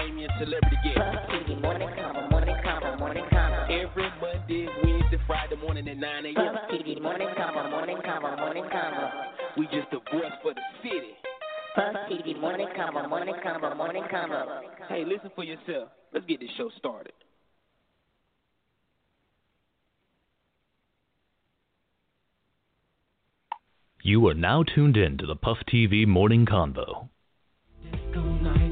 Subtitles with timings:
[0.00, 0.96] Damien, celebrity guest.
[0.96, 3.64] Puff TV morning convo, morning convo, morning convo.
[3.68, 6.34] Every Monday, Wednesday, Friday morning at 9 a.m.
[6.34, 9.10] Puff TV morning convo, morning convo, morning convo.
[9.58, 11.12] We just the voice for the city.
[11.74, 14.62] Puff TV morning convo, morning convo, morning convo.
[14.88, 15.90] Hey, listen for yourself.
[16.14, 17.12] Let's get this show started.
[24.02, 27.10] You are now tuned in to the Puff TV Morning Convo.
[28.14, 28.69] Throw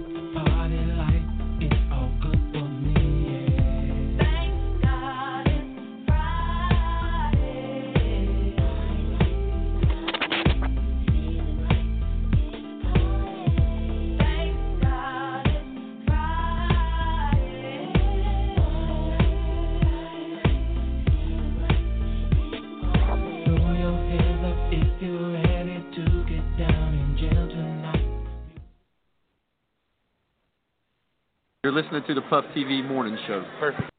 [32.09, 33.45] to the Puff TV Morning Show.
[33.61, 33.91] Perfect.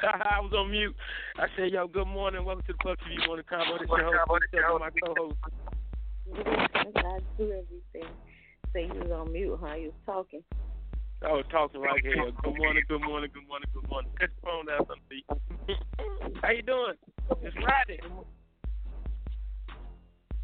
[0.02, 0.96] I was on mute.
[1.36, 2.46] I said, yo, good morning.
[2.46, 3.78] Welcome to the Puff TV Morning Convo.
[3.78, 5.67] This is your host, Big Steph, and my co-host.
[6.34, 8.12] I do everything.
[8.72, 9.74] Say you was on mute, huh?
[9.74, 10.42] You was talking.
[11.24, 12.30] I was talking right here.
[12.44, 14.10] Good morning, good morning, good morning, good morning.
[14.20, 16.38] Cut the phone down, something.
[16.42, 16.94] How you doing?
[17.42, 18.00] It's Friday.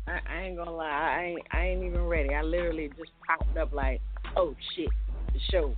[0.06, 2.34] I, I ain't gonna lie, I ain't I ain't even ready.
[2.34, 4.00] I literally just popped up like,
[4.36, 4.90] oh shit,
[5.32, 5.74] the show.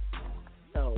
[0.74, 0.96] So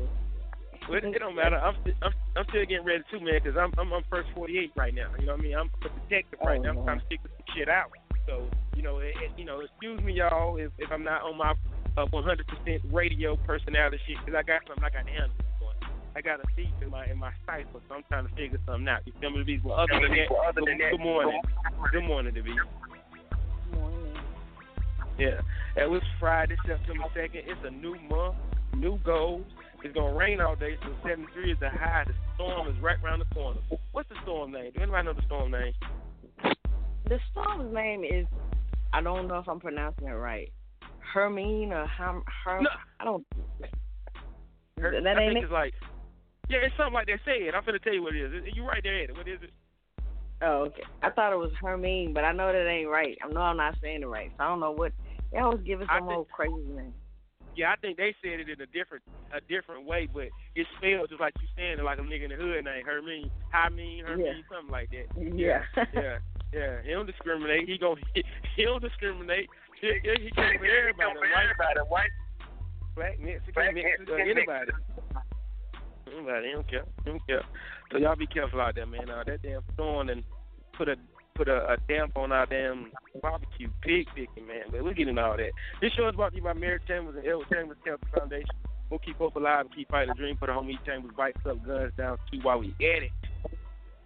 [0.89, 1.57] Well, it, it don't matter.
[1.57, 4.73] I'm, st- I'm I'm still getting ready too, man, because I'm I'm on first 48
[4.77, 5.09] right now.
[5.19, 5.57] You know what I mean?
[5.57, 6.69] I'm a detective right Oh, now.
[6.71, 6.85] I'm man.
[6.85, 7.91] trying to figure some shit out.
[8.29, 8.45] So
[8.77, 11.55] you know, it, you know, excuse me, y'all, if if I'm not on my
[11.97, 15.35] uh, 100% radio personality shit, because I got something I handle.
[16.17, 18.89] I got a thief in my in my cipher, so I'm trying to figure something
[18.89, 19.01] out.
[19.07, 19.61] You feel me, B?
[19.63, 21.41] Well, other than that, good, good morning,
[21.93, 22.55] good morning, to be.
[23.73, 24.15] morning.
[25.17, 25.41] Yeah,
[25.77, 27.43] it was Friday, September second.
[27.47, 28.37] It's a new month,
[28.75, 29.47] new goals.
[29.85, 32.05] It's gonna rain all day, so 73 is the high.
[32.07, 33.61] The storm is right around the corner.
[33.93, 34.73] What's the storm name?
[34.75, 35.73] Do anybody know the storm name?
[37.09, 38.27] The storm's name is
[38.93, 40.53] I don't know if I'm pronouncing it right.
[41.13, 42.71] Hermine or Herm Herm No.
[43.01, 43.27] I don't
[44.79, 45.45] Her- that I ain't think it?
[45.45, 45.75] it's like,
[46.49, 47.19] yeah, it's something like that.
[47.25, 47.55] Say it.
[47.55, 48.45] I'm finna tell you what it is.
[48.55, 49.17] You right there at it.
[49.17, 49.51] What is it?
[50.41, 50.83] Oh, okay.
[51.03, 53.19] I thought it was Hermine, but I know that ain't right.
[53.25, 54.31] I know I'm not saying it right.
[54.37, 54.93] So I don't know what
[55.33, 56.95] they always give I some think- old crazy name.
[57.57, 59.03] Yeah, I think they said it in a different
[59.35, 62.31] a different way, but it's spelled just like you saying it, like a nigga in
[62.31, 64.43] the hood named Hermine, Hermine, Hermine, Yeah.
[64.49, 65.07] something like that.
[65.19, 65.63] Yeah.
[65.95, 66.19] yeah,
[66.53, 66.77] yeah.
[66.85, 67.69] He don't discriminate.
[67.69, 67.97] He go.
[68.15, 68.25] He,
[68.57, 69.49] he don't discriminate.
[69.81, 71.19] He, he, he came for everybody.
[71.19, 72.15] White, white,
[72.97, 74.73] black, Mexican, Mexican, anybody.
[76.11, 76.47] Anybody.
[76.47, 76.85] He don't care.
[77.05, 77.43] He don't care.
[77.93, 79.11] So y'all be careful out there, man.
[79.11, 80.25] Uh, that damn storm and
[80.77, 80.97] put a
[81.39, 82.91] put a, a damp on our damn
[83.23, 84.65] barbecue pig picking, man.
[84.73, 85.53] But we're getting all that.
[85.81, 88.51] This show is brought to you by Mary Chambers and Edward Chambers Cancer Foundation.
[88.91, 90.37] We'll keep hope alive and keep fighting the dream.
[90.37, 93.13] Put a homie Chambers bikes up, guns down, too, while we at it.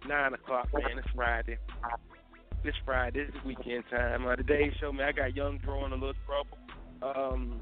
[0.07, 0.99] Nine o'clock, man.
[0.99, 1.57] It's Friday.
[2.63, 4.27] This Friday, It's weekend time.
[4.27, 6.57] Uh, today's show, man, I got Young Dro in a little trouble.
[7.01, 7.61] Um,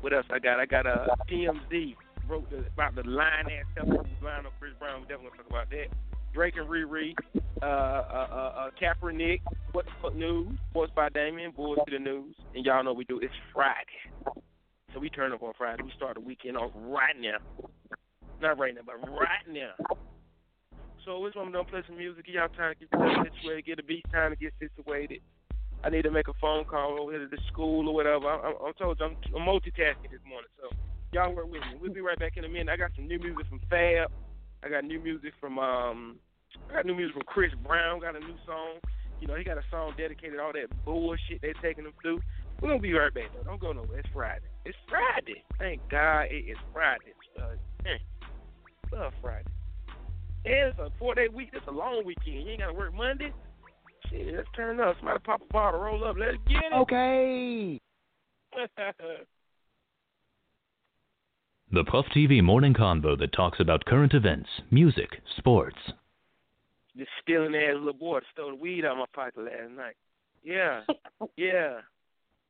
[0.00, 0.60] what else I got?
[0.60, 1.96] I got a uh, TMZ
[2.28, 3.88] wrote the, about the line ass stuff
[4.58, 5.00] Chris Brown.
[5.00, 6.15] We definitely gonna talk about that.
[6.36, 7.14] Drake and Riri,
[7.62, 9.40] uh, uh, uh, uh, Kaepernick,
[9.72, 10.48] what the fuck news?
[10.68, 13.18] Sports by Damien, Boys to the news, and y'all know we do.
[13.20, 14.44] It's Friday,
[14.92, 15.82] so we turn up on Friday.
[15.82, 17.38] We start the weekend off right now,
[18.42, 19.72] not right now, but right now.
[21.06, 22.26] So this one I'm play some music.
[22.28, 25.20] Y'all time to get situated, get a beat time to get situated.
[25.84, 28.26] I need to make a phone call over here to the school or whatever.
[28.26, 30.68] I, I, I told you I'm, I'm multitasking this morning, so
[31.12, 31.80] y'all work with me.
[31.80, 32.68] We'll be right back in a minute.
[32.68, 34.12] I got some new music from Fab.
[34.62, 36.16] I got new music from um,
[36.72, 38.00] got new music from Chris Brown.
[38.00, 38.78] Got a new song.
[39.20, 42.20] You know, he got a song dedicated to all that bullshit they're taking him through.
[42.60, 43.44] We're gonna be right back though.
[43.44, 43.98] Don't go nowhere.
[43.98, 44.46] It's Friday.
[44.64, 45.42] It's Friday.
[45.58, 47.12] Thank God it is Friday.
[47.40, 47.56] Uh.
[48.92, 49.50] Love Friday.
[50.44, 51.50] And it's a four day week.
[51.52, 52.44] It's a long weekend.
[52.44, 53.32] You ain't gotta work Monday,
[54.10, 54.96] Shit, let's turn up.
[54.98, 56.16] Somebody pop a bottle, roll up.
[56.18, 56.72] Let's get it.
[56.72, 57.80] Okay.
[61.72, 65.76] The Puff TV morning convo that talks about current events, music, sports.
[66.96, 69.96] This stealing ass little boy stole the weed out of my pocket last night.
[70.42, 70.82] Yeah,
[71.36, 71.80] yeah,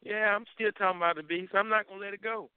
[0.03, 0.35] yeah.
[0.37, 1.53] I'm still talking about the beast.
[1.55, 2.51] I'm not gonna let it go.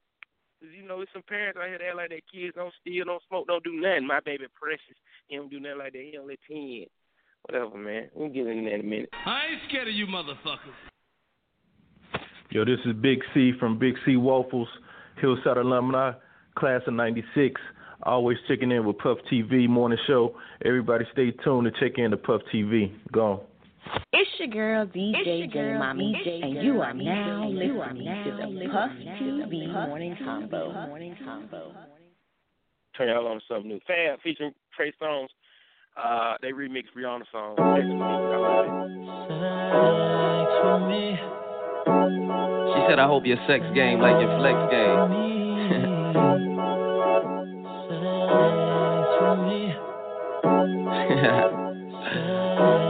[0.59, 3.06] 'Cause you know, there's some parents out here that act like their kids don't steal,
[3.06, 4.06] don't smoke, don't do nothing.
[4.06, 4.97] My baby precious,
[5.27, 6.01] he don't do nothing like that.
[6.12, 6.86] He only ten.
[7.44, 8.09] Whatever, man.
[8.13, 9.09] We'll get into that in a minute.
[9.25, 10.75] I ain't scared of you motherfuckers.
[12.51, 14.68] Yo, this is Big C from Big C Waffles,
[15.21, 16.12] Hillside alumni,
[16.56, 17.62] class of '96.
[18.04, 20.36] Always checking in with Puff TV morning show.
[20.63, 22.94] Everybody, stay tuned to check in to Puff TV.
[23.12, 23.44] Go.
[24.13, 28.92] It's your girl DJ J Mommy, J and you are now listening to the Puff
[29.22, 30.88] TV Morning Convo.
[30.88, 31.74] Morning Convo.
[32.98, 33.80] Turn y'all on to something new.
[33.86, 35.28] Fab featuring Trey Songz.
[36.01, 37.56] Uh, they remixed Rihanna song.
[37.57, 38.01] Next week.
[38.01, 38.28] I
[40.66, 41.19] love it.
[42.75, 45.96] She said, I hope your sex game like your flex game.
[51.21, 52.86] yeah.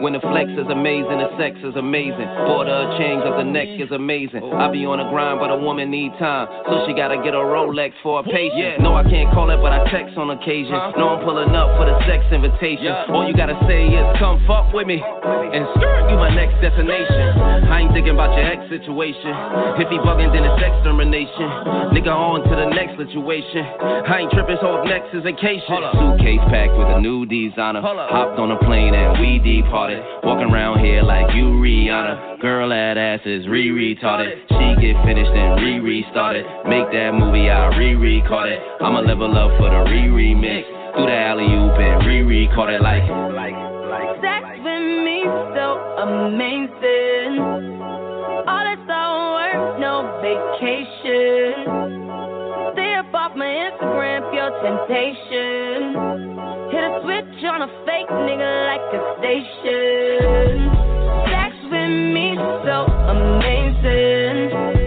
[0.00, 2.24] When the flex is amazing, the sex is amazing.
[2.48, 4.40] Border chains of the neck is amazing.
[4.56, 6.48] I be on the grind, but a woman need time.
[6.64, 8.80] So she gotta get a Rolex for a patience.
[8.80, 10.72] No, I can't call it, but I text on occasion.
[10.96, 12.88] No, I'm pulling up for the sex invitation.
[13.12, 15.04] All you gotta say is, come fuck with me.
[15.04, 17.68] And skirt, you my next destination.
[17.68, 19.36] I ain't thinking about your ex situation.
[19.84, 21.92] If he bugging, then it's extermination.
[21.92, 23.68] Nigga, on to the next situation.
[23.84, 25.84] I ain't tripping, so up next is vacation.
[25.92, 27.84] Suitcase packed with a new designer.
[27.84, 29.89] Hopped on a plane and we departed.
[30.22, 32.40] Walking around here like you Rihanna.
[32.40, 34.46] Girl, that ass is re retarded.
[34.48, 36.44] She get finished and re restarted.
[36.68, 38.60] Make that movie, I re record it.
[38.80, 40.64] I'ma level up for the re remix.
[40.94, 43.04] Through the alley oop and re record it like.
[44.20, 47.38] Sex with me so amazing.
[48.46, 51.66] All this all work, no vacation.
[52.74, 56.59] Stay up off my Instagram, pure temptation.
[56.70, 60.70] Hit a switch on a fake nigga like a station.
[61.26, 64.79] Sex with me so amazing.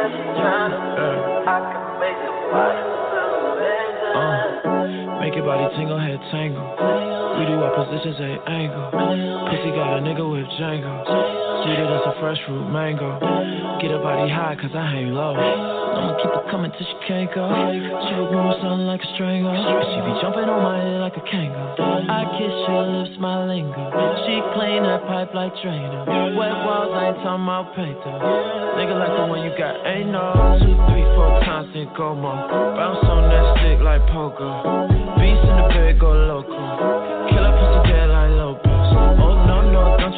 [0.00, 1.20] Uh,
[5.50, 6.62] body tingle, head tangle.
[7.38, 8.90] We do our positions at angle.
[9.50, 11.04] Pussy got a nigga with Django.
[11.64, 13.18] Sweet as a fresh fruit mango.
[13.82, 15.69] Get a body high, cause I hang low.
[15.90, 17.44] I'ma keep it coming till she can't go.
[17.46, 19.50] She was born sounding like a strangle.
[19.52, 22.06] She be jumping on my head like a kangaroo.
[22.06, 23.74] I kiss your lips, my lingo.
[24.26, 26.06] She clean that pipe like Drano.
[26.38, 28.78] Wet walls, I ain't talking about though.
[28.78, 30.58] Nigga like the one you got, ain't no.
[30.62, 32.38] Two, three, four times, then go more.
[32.78, 34.86] Bounce on that stick like pogo.
[35.18, 37.09] Beast in the bed, go loco.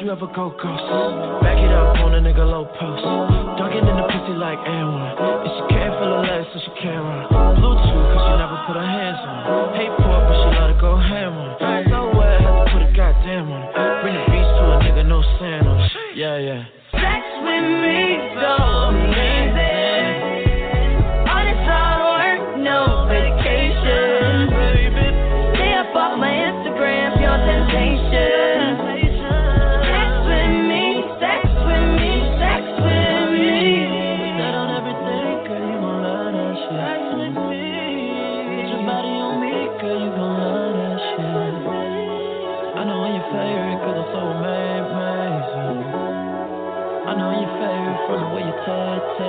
[0.03, 0.83] You ever go ghost.
[1.47, 3.07] Back it up on a nigga low post.
[3.55, 4.99] Dunking in the pussy like Aaron.
[4.99, 7.31] And she can't feel her legs, so she can't run.
[7.63, 9.79] Bluetooth, cause she never put her hands on it.
[9.79, 12.02] Hate pork, but she let her go ham on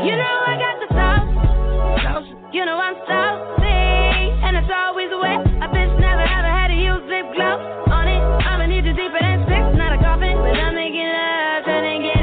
[0.07, 1.29] you know I got the sauce.
[2.53, 3.65] You know I'm saucy,
[4.45, 5.41] and it's always wet.
[5.65, 8.21] A bitch never ever had to use lip gloss on it.
[8.45, 10.37] I'ma need you deeper than six, not a coffin.
[10.37, 12.13] But I'm making love, trying to get.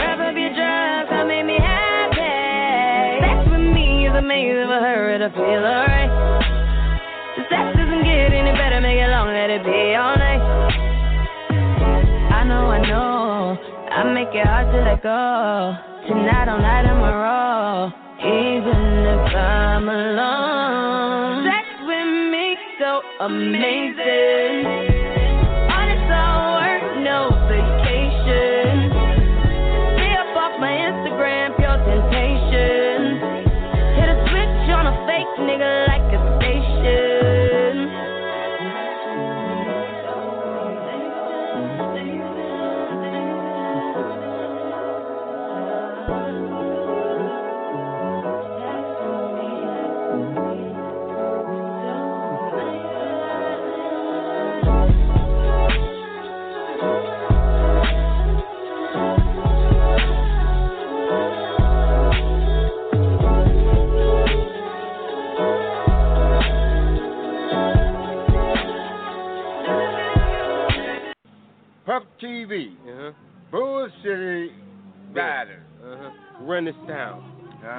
[0.00, 3.20] Wrap up your drugs, come make me happy.
[3.20, 6.08] Sex with me is amazing for her to feel alright.
[7.36, 10.37] The sex doesn't get any better, make it long, let it be all night.
[14.28, 15.76] Make it hard to let go.
[16.06, 17.92] Tonight, all night, I'm a roll.
[18.20, 21.44] Even if I'm alone.
[21.46, 23.97] Sex with me, so amazing.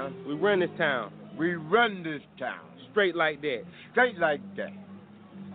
[0.09, 0.23] Huh?
[0.27, 1.11] We run this town.
[1.37, 2.59] We run this town.
[2.91, 3.63] Straight like that.
[3.91, 4.71] Straight like that.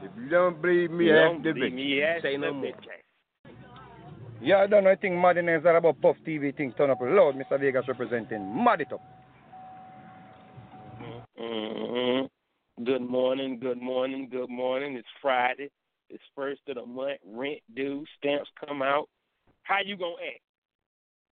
[0.02, 1.74] If you don't believe me, You ask don't the bitch.
[1.74, 2.64] me, ask Say no more.
[2.64, 3.52] bitch.
[4.42, 4.90] Yeah, I don't know.
[4.90, 7.34] I think Madden is all about Puff TV things turn up loud.
[7.36, 7.58] Mr.
[7.58, 9.00] Vegas representing Mad It Up.
[11.40, 12.84] Mm-hmm.
[12.84, 14.96] Good morning, good morning, good morning.
[14.96, 15.70] It's Friday.
[16.10, 17.18] It's first of the month.
[17.26, 18.04] Rent due.
[18.18, 19.08] Stamps come out.
[19.62, 20.40] How you gonna act?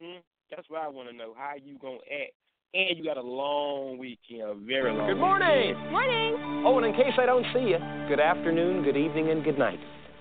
[0.02, 0.20] Hmm?
[0.52, 1.34] That's what I want to know.
[1.36, 2.34] How you gonna act?
[2.74, 5.08] And you got a long weekend, a very long.
[5.08, 5.70] Good morning.
[5.70, 5.92] weekend.
[5.92, 6.64] Morning.
[6.68, 9.80] Oh, and in case I don't see you, good afternoon, good evening, and good night.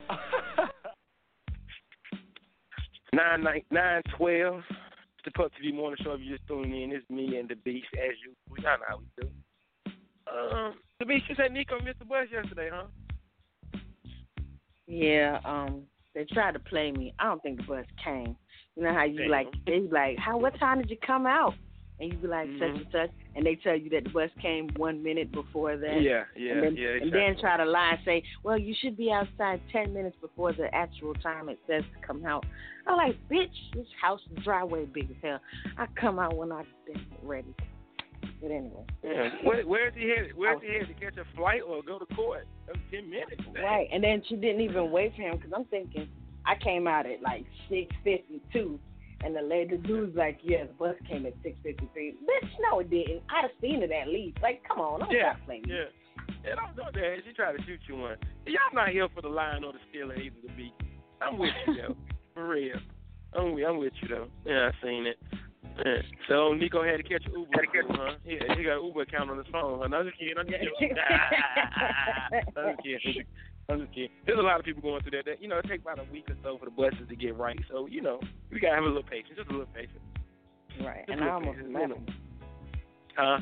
[3.13, 4.61] Nine nine nine twelve.
[4.71, 6.13] It's the Puff TV Morning Show.
[6.13, 8.35] If you're just tuning in, it's me and the Beast as you.
[8.51, 9.29] We know how we do.
[10.31, 12.85] Um, the Beast, you said Nico missed the bus yesterday, huh?
[14.87, 15.83] Yeah, um,
[16.15, 17.15] they tried to play me.
[17.19, 18.37] I don't think the bus came.
[18.77, 19.31] You know how you Damn.
[19.31, 21.55] like they like, How what time did you come out?
[22.01, 22.77] And you be like such Mhm.
[22.77, 26.01] and such and they tell you that the bus came one minute before that.
[26.01, 28.97] Yeah, yeah, and then, yeah, And then try to lie and say, Well, you should
[28.97, 32.45] be outside ten minutes before the actual time it says to come out.
[32.87, 35.41] I'm like, bitch, this house driveway big as hell.
[35.77, 37.55] I come out when I been ready.
[38.41, 38.85] But anyway.
[39.03, 39.31] Yeah.
[39.43, 40.37] Where, where's he headed?
[40.37, 42.47] Where's he headed to catch a flight or go to court?
[42.67, 43.43] That was ten minutes.
[43.53, 43.65] Dang.
[43.65, 46.09] Right, and then she didn't even wait for him because I'm thinking
[46.47, 48.79] I came out at like six fifty two,
[49.25, 51.89] and the lady, the dude's like, "Yeah, the bus came at 6.53.
[51.95, 53.23] Bitch, no, it didn't.
[53.31, 54.39] I'd have seen it at least.
[54.43, 55.65] Like, come on, don't Yeah, stop playing.
[55.67, 55.85] yeah.
[56.45, 57.17] Yeah, don't go there.
[57.27, 58.17] She tried to shoot you one.
[58.47, 60.73] Y'all not here for the lion or the stealer, either to beat.
[61.21, 61.97] I'm with you though,
[62.35, 62.77] for real.
[63.35, 64.29] I'm with, I'm with you though.
[64.47, 65.19] Yeah, I seen it.
[65.85, 66.03] Yeah.
[66.29, 68.15] So Nico had to catch an Uber, too, huh?
[68.25, 69.85] Yeah, he got an Uber account on his phone.
[69.85, 70.39] Another No, I'm just kidding.
[70.39, 70.59] I'm just
[73.05, 73.25] kidding.
[73.71, 73.81] I'm just kidding.
[73.81, 74.11] I'm just kidding.
[74.27, 75.25] There's a lot of people going through that.
[75.27, 75.43] that.
[75.43, 77.59] You know, it takes about a week or so for the buses to get right.
[77.71, 78.21] So you know,
[78.51, 80.01] we gotta have a little patience, just a little patience.
[80.81, 82.11] Right, Just and I almost patience, left.
[83.17, 83.39] Huh?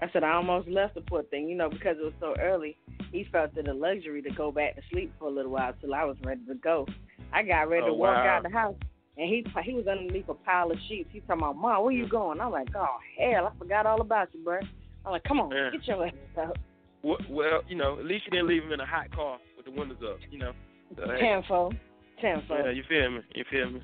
[0.00, 2.76] I said I almost left the poor thing, you know, because it was so early.
[3.10, 5.94] He felt it a luxury to go back to sleep for a little while till
[5.94, 6.86] I was ready to go.
[7.32, 8.36] I got ready Oh, to walk wow.
[8.36, 8.76] out the house,
[9.16, 11.08] and he he was underneath a pile of sheets.
[11.12, 12.10] He talking about, "Mom, where you mm.
[12.10, 14.58] going?" I'm like, "Oh hell, I forgot all about you, bro."
[15.04, 15.70] I'm like, "Come on, Yeah.
[15.70, 16.56] get your ass out."
[17.04, 19.72] Well, you know, at least you didn't leave him in a hot car with the
[19.72, 20.18] windows up.
[20.30, 20.52] You know.
[20.96, 21.20] So, hey.
[21.20, 21.74] Tenfold,
[22.20, 22.60] tenfold.
[22.64, 23.20] Yeah, you feel me?
[23.34, 23.82] You feel me?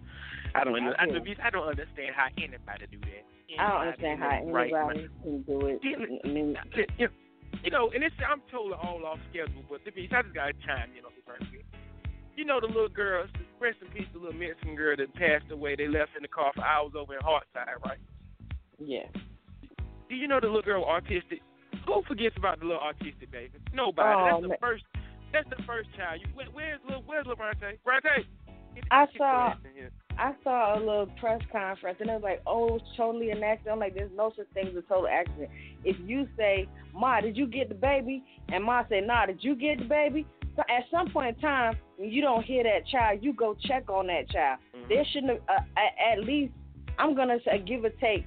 [0.55, 0.75] I don't.
[0.75, 3.25] I I, feel don't, I don't understand how anybody do that.
[3.59, 5.81] I don't understand how Anybody anybody right can do it.
[6.25, 6.57] I mean,
[6.99, 7.13] You know,
[7.65, 10.53] you know, and it's I'm totally all off schedule, but the beast, I just gotta
[10.65, 11.67] chime in on this right quick.
[12.37, 13.27] You know the little girl,
[13.61, 15.77] rest in peace, the little Mexican girl that passed away.
[15.77, 17.99] They left in the car for hours over in Hartside, right?
[18.79, 19.07] yeah.
[20.09, 21.41] Do you know the little girl autistic?
[21.87, 23.59] Who forgets about the little autistic baby?
[23.73, 24.09] Nobody.
[24.09, 24.59] Oh, that's the man.
[24.61, 24.85] first.
[25.33, 26.21] That's the first child.
[26.21, 27.79] You, where, where's little Where's little Bronte?
[28.91, 29.91] I saw ass in here.
[30.19, 33.75] I saw a little press conference and it was like, oh, totally an accident.
[33.75, 35.49] I'm like, there's no such thing as a total accident.
[35.85, 38.23] If you say, Ma, did you get the baby?
[38.49, 40.27] And Ma say, Nah, did you get the baby?
[40.57, 43.89] So at some point in time, when you don't hear that child, you go check
[43.89, 44.59] on that child.
[44.89, 46.53] There shouldn't have, uh, at, at least,
[46.99, 48.27] I'm going to say, give or take,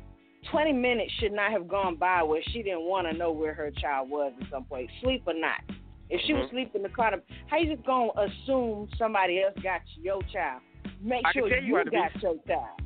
[0.52, 3.72] 20 minutes should not have gone by where she didn't want to know where her
[3.72, 5.62] child was at some point, sleep or not.
[6.10, 6.50] If she was Mhm.
[6.52, 7.14] sleeping in the car,
[7.48, 10.62] how you just going to assume somebody else got your child?
[11.02, 12.82] Make I sure you you got bitch- your child.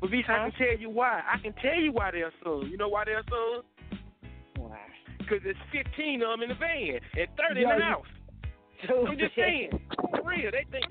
[0.00, 1.22] But Beast, I can tell you why.
[1.26, 2.68] I can tell you why they're soon.
[2.70, 3.62] You know why they're soon?
[4.56, 4.78] Why?
[5.18, 8.06] Because there's 15 of them in the van and 30 Yo, in the house.
[8.88, 9.70] I'm just saying.
[10.10, 10.50] For real.
[10.50, 10.84] They think.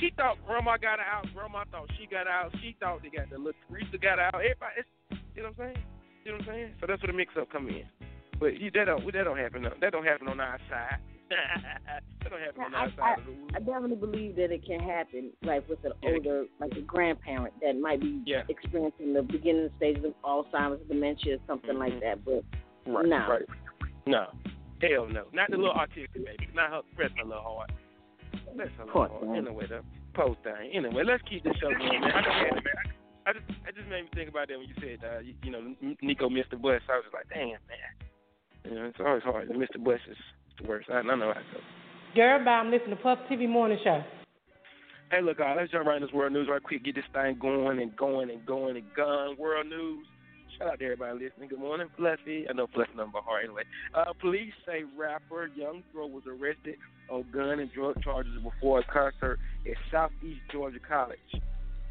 [0.00, 1.26] She thought grandma got out.
[1.34, 2.52] Grandma thought she got out.
[2.60, 4.34] She thought they got the little Teresa got out.
[4.34, 4.88] Everybody, it's,
[5.34, 5.84] you know what I'm saying?
[6.24, 6.70] You know what I'm saying?
[6.80, 7.84] So that's where the mix-up come in.
[8.40, 9.62] But you, that don't that don't happen.
[9.80, 10.98] That don't happen on our side.
[11.30, 13.56] that don't happen on I, our I, side of the.
[13.56, 17.54] I definitely believe that it can happen, like with an Yeah, older, like a grandparent
[17.62, 18.42] that might be Yeah.
[18.48, 22.00] experiencing the beginning stages of Alzheimer's, dementia, or something like mm-hmm.
[22.00, 22.24] that.
[22.24, 22.44] But
[22.86, 23.42] Right, no, right.
[24.06, 24.26] No.
[24.82, 25.24] Hell no.
[25.32, 26.48] Not the little autistic baby.
[26.54, 27.72] Not her press her little heart.
[28.54, 29.36] Bless her little heart.
[29.36, 29.80] Anyway, the
[30.12, 30.72] post thing.
[30.74, 32.12] Anyway, let's keep this show going, man.
[32.12, 33.64] I just had it, man.
[33.66, 35.50] I just, I just made me think about that when you said, uh, you, you
[35.50, 36.82] know, Nico missed the bus.
[36.88, 37.92] I was just like, damn, man.
[38.64, 39.48] You know, it's always hard.
[39.48, 40.16] To miss the bus is
[40.60, 40.88] the worst.
[40.90, 41.62] I, I know how it goes.
[42.14, 42.52] Girl, bye.
[42.52, 44.02] I'm listening to Puff TV Morning Show.
[45.10, 46.84] Hey, look, uh, let's jump right in this world news right quick.
[46.84, 49.36] Get this thing going and going and going and going.
[49.38, 50.06] World news.
[50.58, 51.48] Shout out to everybody listening.
[51.48, 52.46] Good morning, Fluffy.
[52.48, 53.62] I know Fluffy number hard anyway.
[53.94, 56.76] Uh, police say rapper Young Dro was arrested
[57.10, 61.18] on gun and drug charges before a concert at Southeast Georgia College.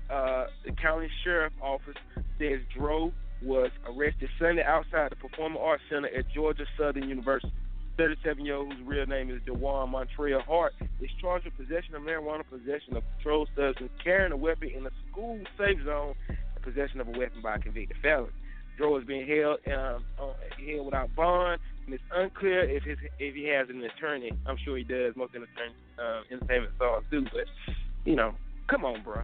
[0.09, 1.95] Uh, the county sheriff office
[2.37, 7.51] says Dro was arrested Sunday outside the Performing Arts Center at Georgia Southern University.
[7.97, 12.97] 37-year-old whose real name is D'Juan Montrez Hart is charged with possession of marijuana, possession
[12.97, 17.11] of controlled substance, carrying a weapon in a school safe zone, and possession of a
[17.11, 18.31] weapon by a convicted felon.
[18.77, 23.45] Dro is being held um, held without bond, and it's unclear if his if he
[23.45, 24.31] has an attorney.
[24.47, 25.15] I'm sure he does.
[25.15, 27.45] Most entertainment uh, entertainment stars do, but
[28.05, 28.33] you know,
[28.67, 29.21] come on, bro,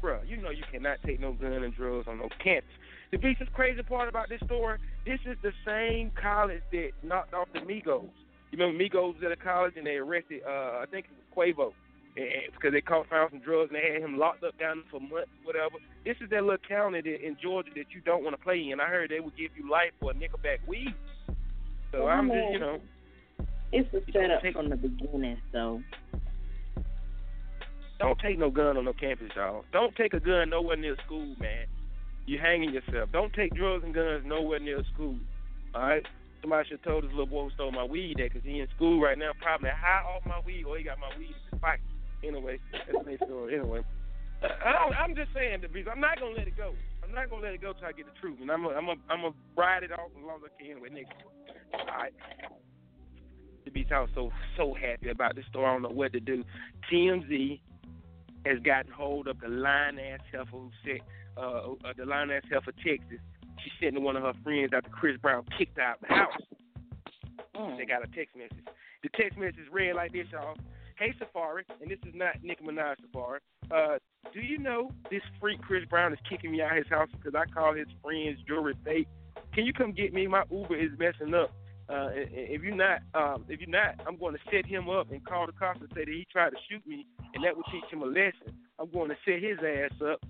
[0.00, 0.20] bro.
[0.26, 2.70] You know you cannot take no gun and drugs on no campus.
[3.10, 7.48] The biggest crazy part about this story, this is the same college that knocked off
[7.52, 8.08] the Migos.
[8.50, 11.54] You remember Migos was at a college and they arrested, uh, I think it was
[11.54, 11.72] Quavo,
[12.14, 15.30] because they caught found some drugs and they had him locked up down for months,
[15.44, 15.76] whatever.
[16.04, 18.80] This is that little county that, in Georgia that you don't want to play in.
[18.80, 20.94] I heard they would give you life for a nickelback weed.
[21.92, 22.80] So I'm just, you know,
[23.72, 25.82] It's a setup from the beginning, so
[28.02, 29.64] don't take no gun on no campus, y'all.
[29.72, 31.66] Don't take a gun nowhere near school, man.
[32.26, 33.10] You're hanging yourself.
[33.12, 35.16] Don't take drugs and guns nowhere near school.
[35.74, 36.06] All right.
[36.40, 39.00] Somebody should told this little boy who stole my weed that because he in school
[39.00, 41.80] right now, probably high off my weed, or he got my weed in his pocket.
[42.24, 43.54] Anyway, that's my story.
[43.54, 43.82] Anyway,
[44.42, 46.74] I don't, I'm just saying, the because I'm not gonna let it go.
[47.02, 48.86] I'm not gonna let it go till I get the truth, and I'm gonna, I'm
[48.86, 50.72] gonna, I'm gonna ride it off as long as I can.
[50.72, 51.14] Anyway, next.
[51.74, 52.12] All right.
[53.64, 55.66] The beast, I was so so happy about this story.
[55.66, 56.42] I don't know what to do.
[56.90, 57.60] TMZ
[58.44, 61.00] has gotten hold of the lying ass heifer who said,
[61.36, 63.18] uh, uh, the lying ass heifer Texas.
[63.62, 66.32] She said to one of her friends after Chris Brown kicked out the house.
[67.78, 68.64] They got a text message.
[69.02, 70.56] The text message read like this, y'all.
[70.98, 73.40] Hey Safari, and this is not Nicki Minaj Safari.
[73.70, 73.98] Uh,
[74.32, 77.34] do you know this freak Chris Brown is kicking me out of his house because
[77.34, 79.08] I call his friends jewelry fake?
[79.54, 80.26] Can you come get me?
[80.26, 81.52] My Uber is messing up.
[81.92, 85.22] Uh, if you're not, um, if you're not, I'm going to set him up and
[85.26, 87.84] call the cops and say that he tried to shoot me, and that would teach
[87.92, 88.56] him a lesson.
[88.78, 90.24] I'm going to set his ass up.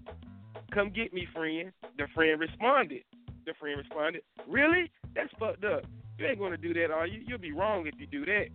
[0.74, 1.70] Come get me, friend.
[1.98, 3.04] The friend responded.
[3.46, 4.90] The friend responded, Really?
[5.14, 5.84] That's fucked up.
[6.18, 7.22] You ain't going to do that, are you?
[7.26, 8.46] You'll be wrong if you do that.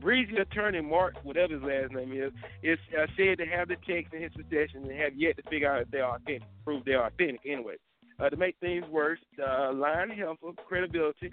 [0.00, 2.32] Breezy attorney Mark, whatever his last name is,
[2.62, 5.70] is uh, said to have the text in his possession and have yet to figure
[5.70, 7.74] out if they're authentic, prove they're authentic anyway.
[8.20, 11.32] Uh, to make things worse, uh, Lion Helfer credibility is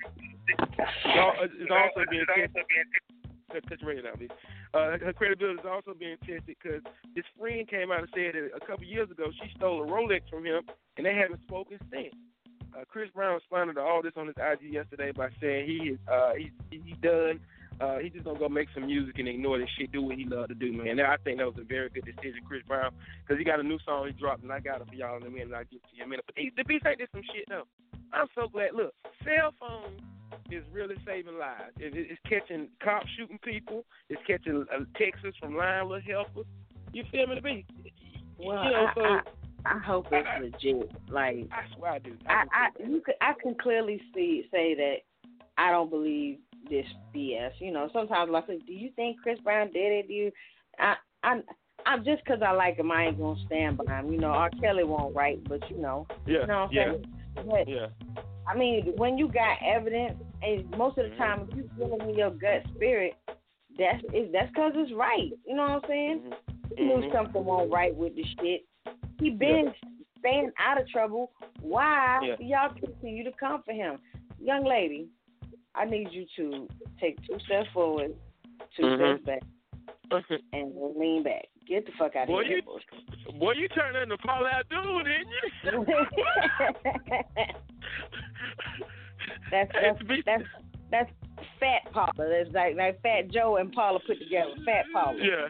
[1.06, 2.64] al- is also being tested.
[3.52, 4.30] Your radio down, please.
[4.74, 6.82] Uh, her credibility is also being tested because
[7.16, 10.22] his friend came out and said that a couple years ago she stole a Rolex
[10.30, 10.62] from him,
[10.98, 12.14] and they haven't spoken since.
[12.76, 16.00] Uh, Chris Brown responded to all this on his IG yesterday by saying he is
[16.12, 17.40] uh, he's he's done.
[17.82, 19.92] Uh, he's just gonna go make some music and ignore this shit.
[19.92, 21.00] Do what he love to do, man.
[21.00, 23.64] And I think that was a very good decision, Chris Brown, because he got a
[23.64, 25.54] new song he dropped, and I got it for y'all in a minute.
[25.54, 26.26] I'll get to you in a minute.
[26.26, 27.68] But he, the beast ain't this some shit though.
[28.14, 28.74] I'm so glad.
[28.74, 30.00] Look, cell phone
[30.50, 31.76] is really saving lives.
[31.80, 33.84] It, it, it's catching cops shooting people.
[34.10, 36.46] It's catching uh, texts from line little helpers.
[36.94, 37.68] You feel me, the beast?
[38.40, 39.22] well, you know, I, so I,
[39.66, 40.92] I hope it's legit.
[41.10, 42.16] Like I swear I do.
[42.28, 44.96] I, I you could I can clearly see say that
[45.58, 47.52] I don't believe this BS.
[47.60, 50.08] You know, sometimes I say, do you think Chris Brown did it?
[50.08, 50.32] Do you?
[50.80, 51.42] I I
[51.86, 54.12] I'm just because I like him, I ain't gonna stand by him.
[54.12, 54.50] You know, R.
[54.62, 56.84] Kelly won't write, but you know, Yeah, you know what I'm yeah.
[56.92, 57.06] saying.
[57.48, 57.88] But Yeah.
[58.48, 62.16] I mean, when you got evidence, and most of the time, if you feeling in
[62.16, 63.14] your gut spirit,
[63.78, 65.32] that's is that's because it's right.
[65.46, 66.34] You know what I'm saying?
[66.78, 67.12] He knew Mhm.
[67.12, 68.66] something won't right with the shit.
[69.20, 69.74] He been
[70.20, 71.32] staying out of trouble.
[71.62, 72.66] Why Yeah.
[72.68, 74.00] y'all continue to come for him?
[74.40, 75.10] Young lady,
[75.78, 76.68] I need you to
[77.00, 78.14] take two steps forward,
[78.78, 79.22] 2 Mhm.
[79.24, 79.46] steps
[80.10, 81.46] back, and lean back.
[81.68, 82.58] Get the fuck out Boy, of here.
[82.58, 85.40] you, boy, you turned into Paula Abdul, didn't you?
[89.52, 90.44] that's that's that's
[90.92, 91.12] that's
[91.60, 92.12] Fat Paula.
[92.18, 94.52] That's like like Fat Joe and Paula put together.
[94.66, 95.18] Fat Paula.
[95.20, 95.48] Yeah.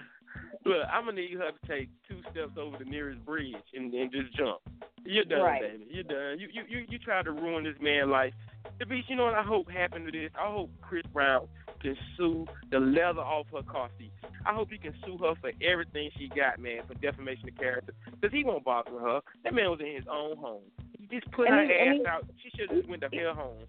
[0.65, 4.11] Look, I'm gonna need her to take two steps over the nearest bridge and, and
[4.11, 4.57] just jump.
[5.05, 5.61] You're done, Right.
[5.61, 5.85] baby.
[5.89, 6.39] You're done.
[6.39, 8.33] You you you you tried to ruin this man's life.
[8.79, 10.31] The beast, you know what I hope happened to this?
[10.35, 11.47] I hope Chris Brown
[11.81, 14.11] can sue the leather off her car seat.
[14.43, 17.93] I hope he can sue her for everything she got, man, for defamation of character.
[18.09, 19.21] Because he won't bother her.
[19.43, 20.63] That man was in his own home.
[20.97, 22.25] He just put And her he- ass he- out.
[22.41, 23.59] She should have just went to her home.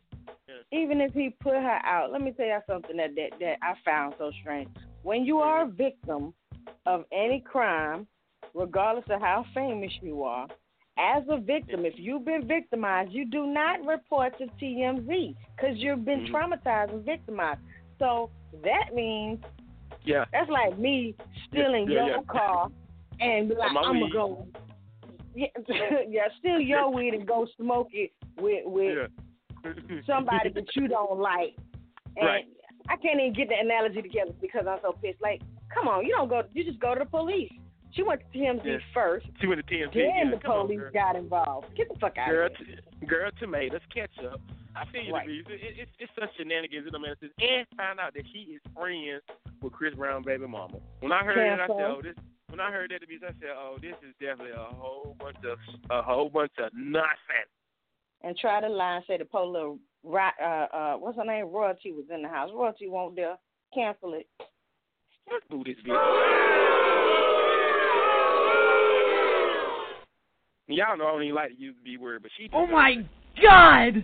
[0.72, 3.74] even if he put her out, let me tell you something that, that that I
[3.84, 4.70] found so strange.
[5.02, 5.48] When you mm-hmm.
[5.48, 6.32] are a victim
[6.86, 8.06] of any crime,
[8.54, 10.46] regardless of how famous you are,
[10.98, 16.04] as a victim, if you've been victimized, you do not report to TMZ because you've
[16.04, 16.30] been Mhm.
[16.30, 17.60] traumatized and victimized.
[17.98, 18.30] So
[18.62, 19.44] that means
[20.04, 20.24] Yeah.
[20.32, 21.14] that's like me
[21.46, 22.22] stealing Yeah, yeah, your yeah.
[22.22, 22.70] car
[23.20, 24.12] and be like, I'm gonna weed.
[24.12, 24.46] go,
[25.34, 25.48] yeah,
[26.08, 29.10] yeah, steal your weed and go smoke it with with
[30.06, 31.54] somebody that you don't like.
[32.16, 32.46] And Right.
[32.88, 35.20] I can't even get the analogy together because I'm so pissed.
[35.20, 36.42] Like, come on, you don't go.
[36.52, 37.52] You just go to the police.
[37.92, 39.26] She went to TMZ first.
[39.40, 39.94] She went to TMZ.
[39.94, 40.30] Then yeah.
[40.30, 40.90] the Come police girl.
[40.92, 41.66] got involved.
[41.76, 42.76] Get the fuck out girl, of here.
[43.00, 44.40] t- girl, tomatoes, ketchup.
[44.76, 45.28] I feel you, Right.
[45.30, 48.60] it, it, it's it's such shenanigans in the messages, and find out that she is
[48.76, 49.22] friends
[49.62, 50.76] with Chris Brown baby mama.
[51.00, 52.14] When I heard that, I said, oh, this.
[52.50, 55.36] When I heard that to be, I said, oh, this is definitely a whole bunch
[55.50, 55.58] of
[55.90, 57.48] a whole bunch of nonsense.
[58.22, 59.74] And try to lie and say the polar
[60.04, 61.46] right uh uh what's her name?
[61.50, 62.50] Royalty was in the house.
[62.54, 63.36] Royalty won't dare
[63.74, 64.26] cancel it.
[65.30, 65.96] Let's do this bitch.
[70.68, 72.50] Y'all know I don't even like to use the B word, but she.
[72.52, 72.96] Oh my
[73.40, 74.02] God!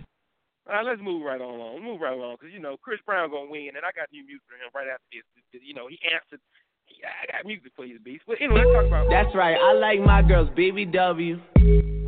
[0.65, 1.83] All right, let's move right on along.
[1.83, 4.43] Move right along because you know Chris Brown gonna win, and I got new music
[4.47, 5.61] for him right after this.
[5.61, 6.39] You know he answered.
[6.87, 8.23] He, I got music for you, beast.
[8.27, 9.09] But anyway, let's talk about.
[9.09, 9.55] That's right.
[9.59, 11.39] I like my girls BBW.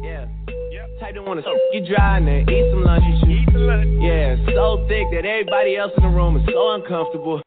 [0.04, 0.28] Yeah.
[0.48, 1.00] Yep.
[1.00, 3.36] Type that wanna s- you dry and then eat some lunch you.
[3.36, 3.92] Eat the lunch.
[4.00, 7.42] Yeah, so thick that everybody else in the room is so uncomfortable.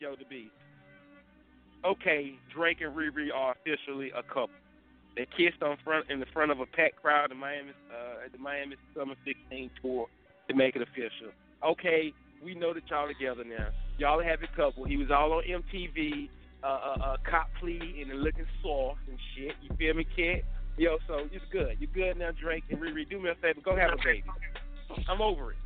[0.00, 0.52] Yo, the beast.
[1.84, 4.50] Okay, Drake and Riri are officially a couple.
[5.16, 8.32] They kissed on front in the front of a packed crowd in Miami uh, at
[8.32, 10.06] the Miami Summer 16 tour
[10.48, 11.32] to make it official.
[11.64, 12.12] Okay,
[12.44, 13.68] we know that y'all together now.
[13.98, 14.84] Y'all a happy couple.
[14.84, 16.28] He was all on MTV,
[16.62, 16.70] uh, uh,
[17.02, 19.56] uh, cop plea and looking soft and shit.
[19.62, 20.44] You feel me, kid?
[20.76, 21.76] Yo, so it's good.
[21.80, 23.08] You good now, Drake and Riri?
[23.08, 24.24] Do me a favor, go have a baby.
[25.08, 25.58] I'm over it.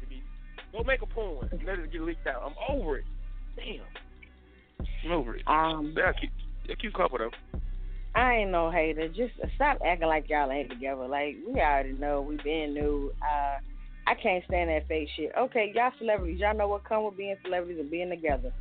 [0.75, 1.49] Go make a porn.
[1.65, 2.43] Let it get leaked out.
[2.45, 3.05] I'm over it.
[3.55, 3.87] Damn.
[5.05, 5.43] I'm over it.
[5.47, 6.33] Um cute,
[6.67, 7.59] they're a cute couple though.
[8.15, 9.09] I ain't no hater.
[9.09, 11.07] Just stop acting like y'all ain't together.
[11.09, 13.13] Like we already know we been new.
[13.21, 13.59] Uh,
[14.07, 15.33] I can't stand that fake shit.
[15.37, 16.39] Okay, y'all celebrities.
[16.39, 18.53] Y'all know what come with being celebrities and being together.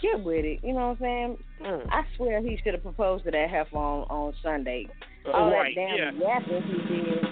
[0.00, 0.60] Get with it.
[0.62, 1.38] You know what I'm saying?
[1.62, 1.86] Mm.
[1.90, 4.88] I swear he should have proposed to that heifer on on Sunday.
[5.26, 6.26] Uh, All right, that damn yeah.
[6.26, 7.24] yapping he did.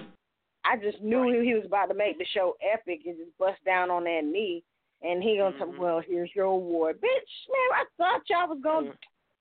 [0.67, 3.63] I just knew he, he was about to make the show epic and just bust
[3.65, 4.65] down on that knee.
[5.05, 5.73] And he gonna Mm-hmm.
[5.73, 8.93] say, "Well, here's your award, bitch." Man, I thought y'all was gonna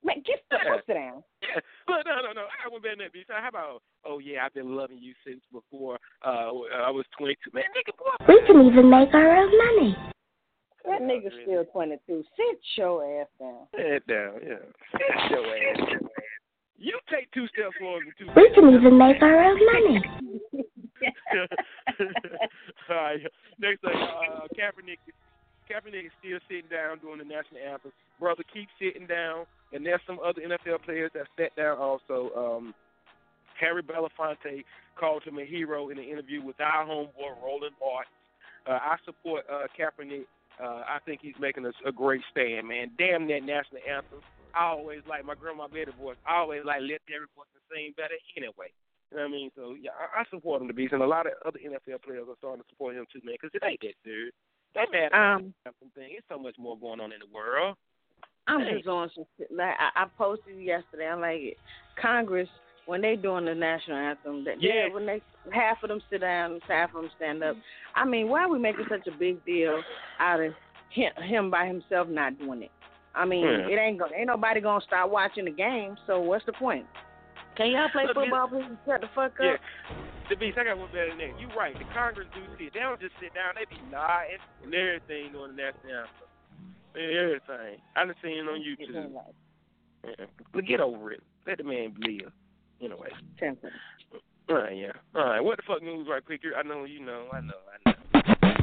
[0.04, 0.76] man, get the Yeah.
[0.86, 1.24] sit down.
[1.42, 2.42] Yeah, but no, no, no.
[2.42, 3.14] I got one better than that.
[3.14, 3.24] bitch.
[3.28, 3.82] How about?
[4.04, 6.52] Oh yeah, I've been loving you since before uh,
[6.84, 7.50] I was 22.
[7.54, 8.12] Man, nigga, boy.
[8.28, 9.96] We can even make our own money.
[10.84, 12.22] That nigga still 22.
[12.36, 13.66] Sit your ass down.
[13.74, 14.58] Head down, yeah.
[14.92, 15.78] Sit your ass.
[15.78, 16.08] down.
[16.76, 18.80] You take two steps forward and two We can back.
[18.80, 20.02] even make our own money.
[22.90, 23.20] All right.
[23.58, 24.98] Next thing, uh, Kaepernick.
[25.68, 27.92] Kaepernick is still sitting down doing the national anthem.
[28.20, 29.46] Brother, keep sitting down.
[29.72, 32.30] And there's some other NFL players that sat down also.
[32.36, 32.74] Um,
[33.58, 34.64] Harry Belafonte
[34.98, 38.12] called him a hero in an interview with our homeboy Roland Martin.
[38.66, 40.26] Uh, I support uh, Kaepernick.
[40.62, 42.92] Uh, I think he's making a, a great stand, man.
[42.96, 44.22] Damn that national anthem.
[44.54, 46.16] I always like my grandma Betty voice.
[46.26, 48.70] I always like let every voice sing better anyway.
[49.10, 49.50] You know what I mean?
[49.56, 52.26] So yeah, I, I support him to be, and a lot of other NFL players
[52.30, 54.34] are starting to support him too, man, because it ain't that serious.
[54.74, 56.10] That mad Um, anthem thing.
[56.16, 57.76] It's so much more going on in the world.
[58.46, 58.76] I'm Hey.
[58.76, 59.50] just on some shit.
[59.52, 61.08] Like I, I posted yesterday.
[61.08, 61.56] I'm like,
[62.00, 62.48] Congress
[62.86, 64.88] when they doing the national anthem, that Yeah.
[64.88, 67.56] they, when they half of them sit down, half of them stand up.
[67.94, 69.82] I mean, why are we making such a big deal
[70.18, 70.52] out of
[70.90, 72.70] him, him by himself not doing it?
[73.14, 73.68] I mean, Yeah.
[73.68, 75.96] it ain't gonna, ain't nobody gonna start watching the game.
[76.06, 76.86] So what's the point?
[77.56, 78.64] Can y'all play football, please?
[78.84, 79.40] Shut the fuck up.
[79.40, 79.56] Yeah.
[80.30, 81.38] The beast, I got one better than that.
[81.40, 81.76] You're right.
[81.76, 82.72] The Congress do sit.
[82.72, 83.54] They don't just sit down.
[83.60, 86.28] They be nodding and everything during the national anthem.
[86.96, 87.80] And everything.
[87.96, 89.12] I done seen it on YouTube.
[90.04, 90.26] Yeah.
[90.52, 91.22] But get over it.
[91.46, 92.32] Let the man live.
[92.80, 93.08] Anyway.
[93.38, 93.70] Temper.
[94.48, 94.92] All right, yeah.
[95.14, 95.40] All right.
[95.40, 96.40] What the fuck news right quick?
[96.56, 97.26] I know you know.
[97.32, 97.60] I know.
[97.84, 98.54] I know.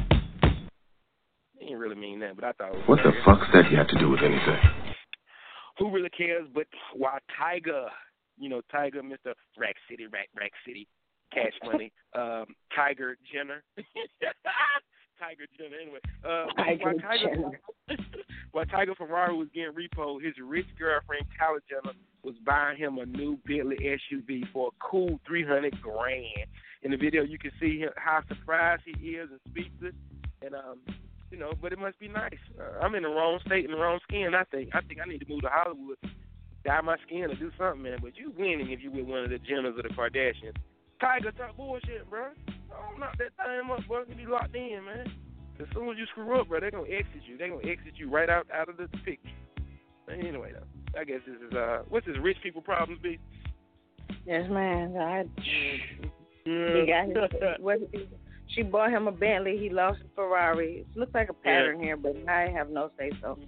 [1.58, 3.24] He didn't really mean that, but I thought it was What the hilarious.
[3.24, 4.58] fuck's that you have to do with anything?
[5.78, 6.48] Who really cares?
[6.52, 7.86] But why Tyga,
[8.38, 9.34] you know, Tyga, Mr.
[9.56, 10.88] Rack City, Rack Rack City,
[11.32, 15.76] Cash Money, um, Tyga Jenner, Tyga Jenner.
[15.80, 17.60] Anyway, uh, Tyga while Tyga, Jenner.
[18.52, 23.06] while Tyga Ferrari was getting repo, his rich girlfriend Kylie Jenner was buying him a
[23.06, 26.48] new Bentley SUV for a cool three hundred grand.
[26.82, 29.94] In the video, you can see him, how surprised he is and speechless,
[30.42, 30.78] and um,
[31.30, 32.42] you know, but it must be nice.
[32.58, 34.34] Uh, I'm in the wrong state and the wrong skin.
[34.34, 34.70] I think.
[34.74, 35.98] I think I need to move to Hollywood,
[36.64, 37.98] dye my skin, or do something, man.
[38.02, 40.56] But you winning if you with one of the Jenners or the Kardashians.
[41.02, 42.28] Tyga, talk bullshit, bro.
[42.70, 44.04] Don't knock that thing up, bro.
[44.08, 45.12] You be locked in, man.
[45.60, 47.36] As soon as you screw up, bro, they're gonna exit you.
[47.36, 49.30] They're gonna exit you right out out of the picture.
[50.10, 53.18] Anyway, though, I guess this is uh, what's this rich people problems be?
[54.26, 54.96] Yes, man.
[54.96, 55.24] I,
[56.44, 56.80] Yeah.
[56.80, 57.78] he got his, what,
[58.48, 59.58] she bought him a Bentley.
[59.58, 60.84] He lost a Ferrari.
[60.88, 63.38] It looks like a pattern here, but I have no say so.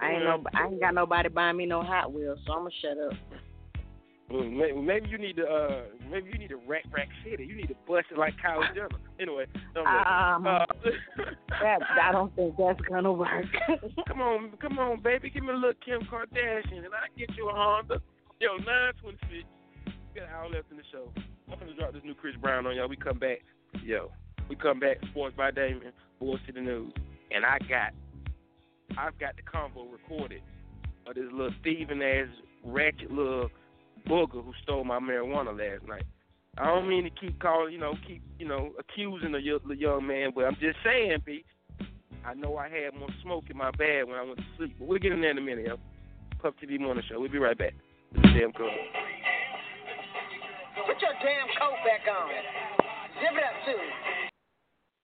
[0.00, 2.98] I ain't no, I ain't got nobody buying me no Hot Wheels, so I'ma shut
[2.98, 3.12] up.
[4.30, 7.44] Mm, maybe you need to uh, maybe you need to rack rack city.
[7.44, 8.88] You need to bust it like Kyle Jenner.
[9.20, 10.66] Anyway, um, uh,
[11.62, 13.44] that, I don't think that's gonna work.
[14.08, 17.48] come on, come on, baby, give me a little Kim Kardashian, and I get you
[17.48, 18.02] a Honda.
[18.40, 19.44] Yo, nine twenty six.
[20.16, 21.12] Got an hour left in the show.
[21.52, 22.88] I'm gonna drop this new Chris Brown on y'all.
[22.88, 23.38] We come back,
[23.84, 24.10] yo.
[24.48, 24.96] We come back.
[25.12, 26.92] Sports by Damon, Boys to the News,
[27.30, 27.92] and I got,
[28.98, 30.42] I've got the combo recorded
[31.06, 32.26] of this little Steven ass
[32.64, 33.48] ratchet little
[34.08, 36.04] booger who stole my marijuana last night.
[36.56, 40.06] I don't mean to keep calling, you know, keep, you know, accusing the, the young
[40.06, 41.44] man, but I'm just saying, B,
[42.24, 44.76] I know I had more smoke in my bag when I went to sleep.
[44.78, 45.76] But we'll get in there in a minute, yo.
[46.40, 47.20] Puff TV Morning Show.
[47.20, 47.74] We'll be right back.
[48.14, 48.50] Put your
[51.22, 52.30] damn coat back on.
[53.20, 53.78] Zip it up, too.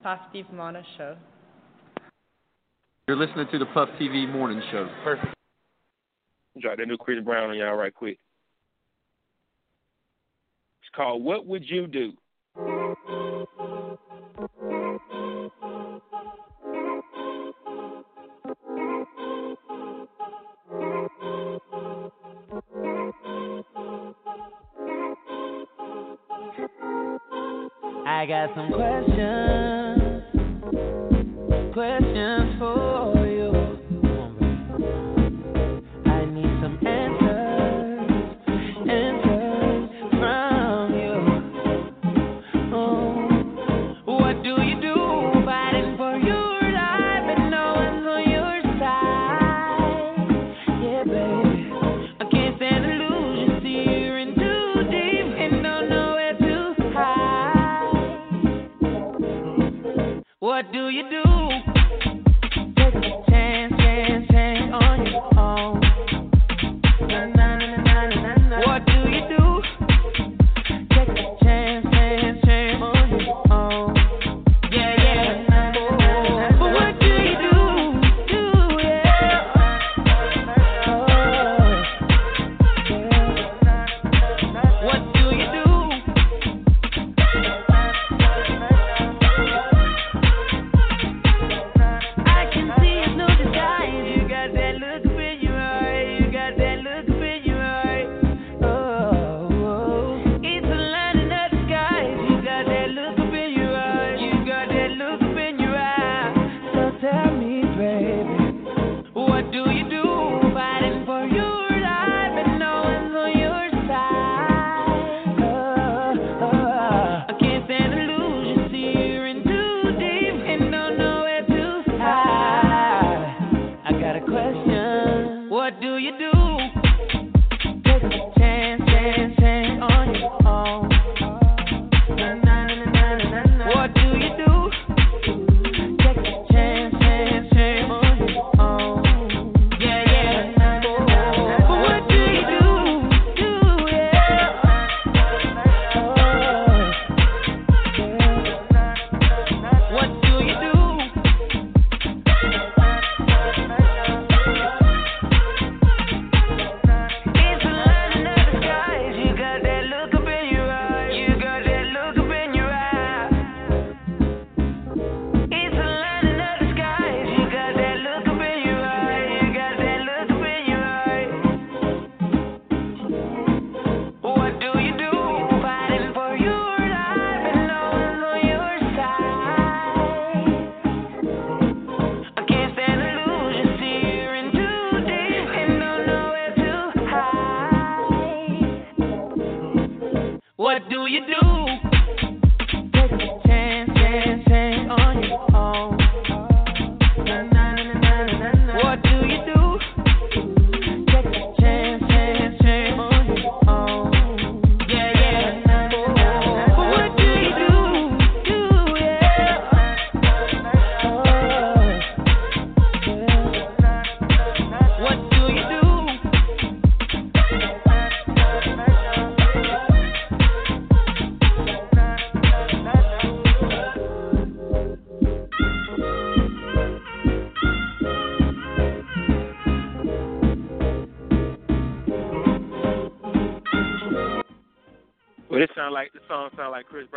[0.02, 1.16] Puff TV Morning Show.
[3.06, 4.88] You're listening to the Puff TV Morning Show.
[5.02, 5.34] Perfect.
[6.60, 8.18] Drop that new Chris Brown on y'all right quick
[10.94, 12.12] called What Would You Do?
[28.07, 29.30] I got some questions.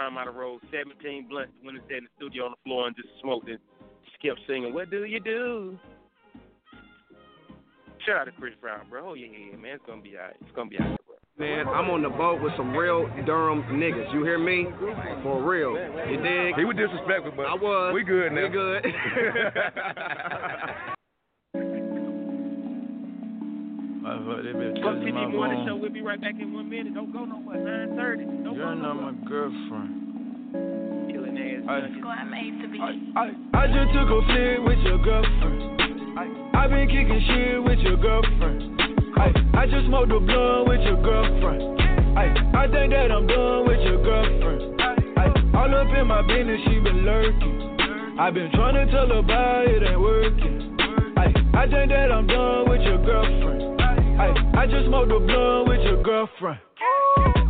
[0.03, 0.59] crime out of road.
[0.71, 3.59] 17 blunts when it's in the studio on the floor and just smoked it.
[4.05, 5.77] Just kept singing, What do you do?
[8.05, 9.11] Shout out to Chris Brown, bro.
[9.11, 9.75] Oh, yeah, yeah, man.
[9.75, 10.35] It's going to be all right.
[10.41, 10.99] It's going to be all right.
[11.39, 14.13] Man, I'm on the boat with some real Durham niggas.
[14.13, 14.67] You hear me?
[15.23, 15.71] For real.
[15.71, 16.55] You dig?
[16.55, 17.93] He was disrespectful, but I was.
[17.93, 18.43] We good now.
[18.43, 18.85] We good.
[24.03, 25.77] Buck 50 Morning Show.
[25.77, 26.93] We'll be right back in one minute.
[26.93, 27.55] Don't go nowhere.
[27.55, 28.43] 9.30.
[28.43, 29.15] Don't You're go not nowhere.
[29.15, 31.07] my girlfriend.
[31.07, 31.63] Killing ass.
[31.71, 36.51] I, I, I, I, just took a flick with your girlfriend.
[36.51, 38.75] I've been kicking shit with your girlfriend.
[39.15, 41.63] I, I just smoked a blunt with your girlfriend.
[42.19, 42.27] I,
[42.59, 44.81] I think that I'm done with your girlfriend.
[44.83, 48.19] I, all up in my business, she been lurking.
[48.19, 50.75] I been trying to tell her about it ain't working.
[51.15, 53.82] I, I think that I'm done with your girlfriend.
[54.19, 56.59] I, I just smoked a blunt with your girlfriend.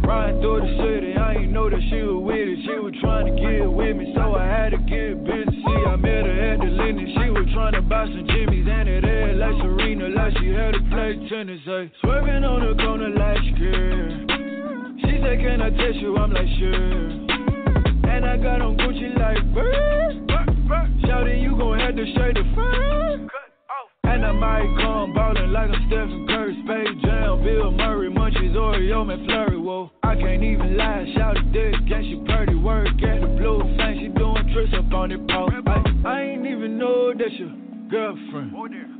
[0.03, 2.59] Riding through the city, I ain't know that she was with it.
[2.63, 5.59] She was trying to get with me, so I had to get busy.
[5.63, 7.07] See, I met her at the Linden.
[7.07, 10.75] She was trying to buy some Jimmy's and it had like Serena, like she had
[10.75, 11.63] to play tennis.
[11.99, 14.27] Swerving on the corner like scared.
[15.03, 16.15] She said, Can I touch you?
[16.15, 17.11] I'm like, Sure.
[18.07, 20.31] And I got on Gucci like, Bird.
[21.07, 23.32] Shouting, you gon' have to shake the fur.
[24.43, 29.05] And I might come ballin' like I'm Stephen Curry, Space Jam, Bill Murray, Munchies, Oreo,
[29.05, 29.91] man, Flurry, whoa.
[30.03, 33.99] I can't even lie, shout it dead, can she pretty work at the blue thing,
[33.99, 35.49] she doing tricks up on it, pole.
[35.67, 37.53] I, I ain't even know that's your
[37.89, 38.53] girlfriend.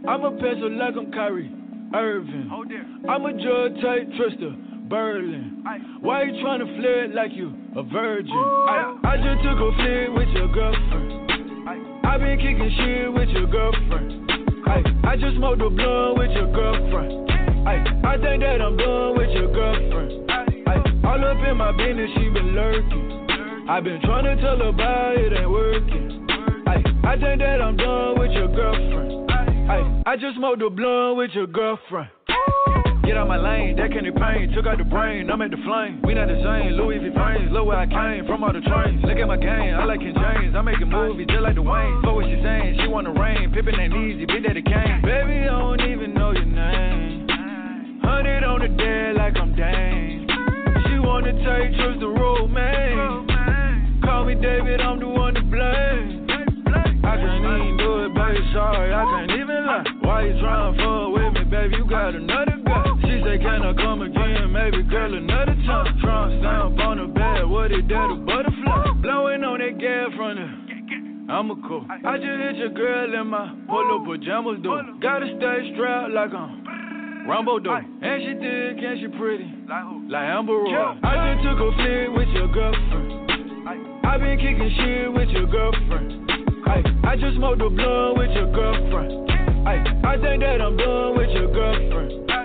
[0.08, 1.51] I'm a pencil like I'm Kyrie
[1.93, 2.49] Irving.
[3.08, 4.56] I'm a drug type trister.
[4.89, 5.63] Berlin.
[6.01, 8.32] Why you trying tryna flirt like you a virgin?
[8.34, 12.06] I, I just took a flirt with your girlfriend.
[12.06, 14.42] I been kicking shit with your girlfriend.
[14.67, 17.32] Ay, I just smoked a blunt with your girlfriend.
[17.67, 20.32] Ay, I think that I'm done with your girlfriend.
[20.32, 23.28] Ay, all up in my business, she been lurking.
[23.69, 26.28] i been trying to tell her about it ain't working.
[26.67, 29.32] Ay, I think that I'm done with your girlfriend.
[29.32, 32.10] Ay, I just smoked a blunt with your girlfriend.
[33.03, 35.99] Get out my lane, that candy pain, took out the brain, I'm at the flame.
[36.07, 39.03] We not the same, Louis V frames, look where I came from all the trains.
[39.03, 41.99] Look at my game, I like Ken James, I'm making movies just like the Wayne.
[42.01, 45.03] But what she saying, she wanna rain, Pippin ain't easy, bitch, that daddy came.
[45.03, 47.27] Baby, I don't even know your name.
[48.07, 50.23] Hundred on the dead like I'm Dane.
[50.87, 53.99] She wanna take trips to man.
[54.01, 56.23] Call me David, I'm the one to blame.
[57.03, 59.83] I can't even do it, baby, sorry, I can't even lie.
[60.07, 61.75] Why you trying to fuck with me, baby?
[61.75, 62.52] You got another
[63.03, 64.51] She say, Can I come again?
[64.51, 65.99] Maybe, girl, another time.
[66.01, 69.01] Trump stamp on the bed, what it did, a butterfly.
[69.01, 70.63] Blowing on that gas from the.
[71.31, 71.86] I'm a cool.
[71.89, 74.81] I just hit your girl in my polo pajamas, though.
[75.01, 76.63] Gotta stay strapped like I'm
[77.27, 77.79] Rambo, though.
[77.79, 79.47] And she thick and she pretty.
[80.12, 80.99] Like Amber Rose.
[81.03, 83.31] I just took a flick with your girlfriend.
[84.05, 86.29] I been kicking shit with your girlfriend.
[86.67, 89.31] Ay, I just smoked a blunt with your girlfriend.
[89.65, 92.42] Ay, I think that I'm done with your girlfriend.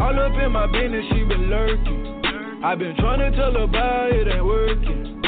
[0.00, 2.22] All up in my business, she been lurking.
[2.62, 5.20] i been trying to tell her about it ain't working.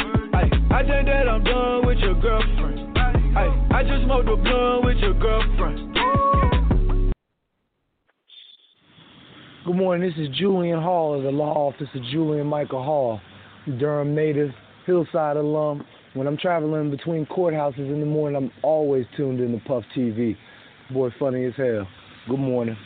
[0.71, 2.97] I think that I'm done with your girlfriend.
[2.97, 5.97] I just smoked a blunt with your girlfriend.
[9.67, 10.09] Good morning.
[10.09, 13.21] This is Julian Hall of the law office of Julian Michael Hall,
[13.79, 14.51] Durham native,
[14.87, 15.85] Hillside alum.
[16.15, 20.37] When I'm traveling between courthouses in the morning, I'm always tuned in to Puff TV.
[20.93, 21.89] Boy, funny as hell.
[22.29, 22.77] Good morning.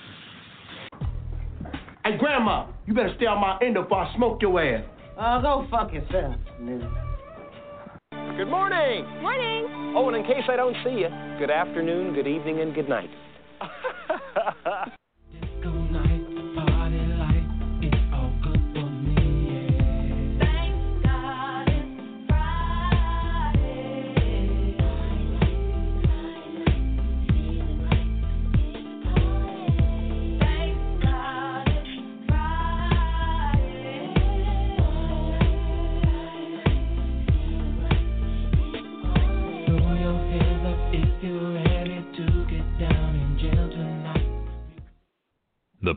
[2.04, 4.84] Hey, Grandma, you better stay on my end before I smoke your ass.
[5.18, 9.06] Oh, go fuck yourself, Good morning.
[9.22, 9.94] Morning.
[9.96, 13.08] Oh, and in case I don't see you, good afternoon, good evening, and good night.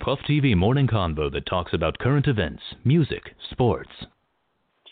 [0.07, 3.89] Puff TV morning convo that talks about current events, music, sports.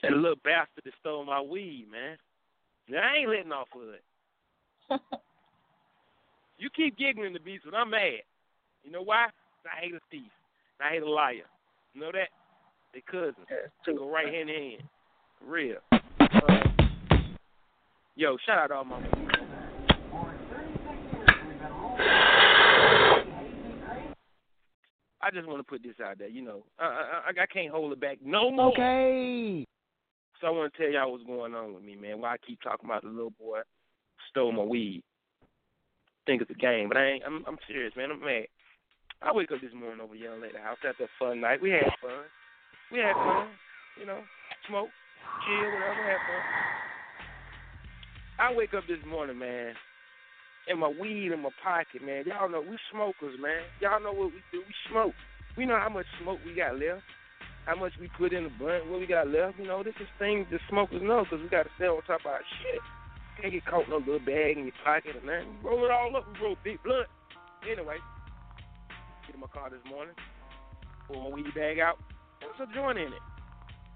[0.04, 2.18] That little bastard that stole my weed, man.
[3.02, 5.00] I ain't letting off with it.
[6.60, 8.24] you keep giggling the beast, but I'm mad.
[8.84, 9.28] You know why?
[9.64, 10.30] I hate a thief.
[10.82, 11.48] I hate a liar.
[11.94, 12.28] You know that?
[12.94, 13.48] They cousins.
[13.88, 14.84] They go right hand in hand.
[15.40, 15.78] For real.
[15.92, 17.18] Uh,
[18.18, 19.00] yo, shout out to all my
[25.26, 26.30] I just want to put this out there.
[26.30, 28.72] You know, I, I I can't hold it back no more.
[28.74, 29.66] Okay.
[30.40, 32.22] So I want to tell y'all what's going on with me, man.
[32.22, 33.62] Why I keep talking about the little boy
[34.30, 35.02] stole my weed.
[36.28, 37.24] Think it's a game, but I ain't.
[37.26, 38.12] I'm I'm serious, man.
[38.12, 38.46] I'm mad.
[39.24, 41.60] I wake up this morning over yelling at the house after a fun night.
[41.60, 42.30] We had fun.
[42.92, 43.48] We had fun.
[44.00, 44.22] You know,
[44.70, 44.90] smoke,
[45.48, 46.06] chill, whatever.
[46.06, 46.44] Had fun.
[48.38, 49.74] I wake up this morning, man,
[50.68, 52.26] and my weed in my pocket, man.
[52.26, 53.62] Y'all know we smokers, man.
[53.82, 54.62] Y'all know what we do.
[54.66, 55.14] We smoke.
[55.58, 57.04] We know how much smoke we got left.
[57.66, 59.58] how much we put in the blunt, what we got left.
[59.58, 62.22] You know, this is things the smokers know because we got to stay on top
[62.22, 62.82] of our shit.
[63.42, 65.58] Can't get caught in no little bag in your pocket or nothing.
[65.64, 67.08] Roll it all up and roll big blunt.
[67.70, 67.98] Anyway,
[69.26, 70.14] get in my car this morning,
[71.08, 71.98] pull my weed bag out.
[72.40, 73.26] There's a joint in it.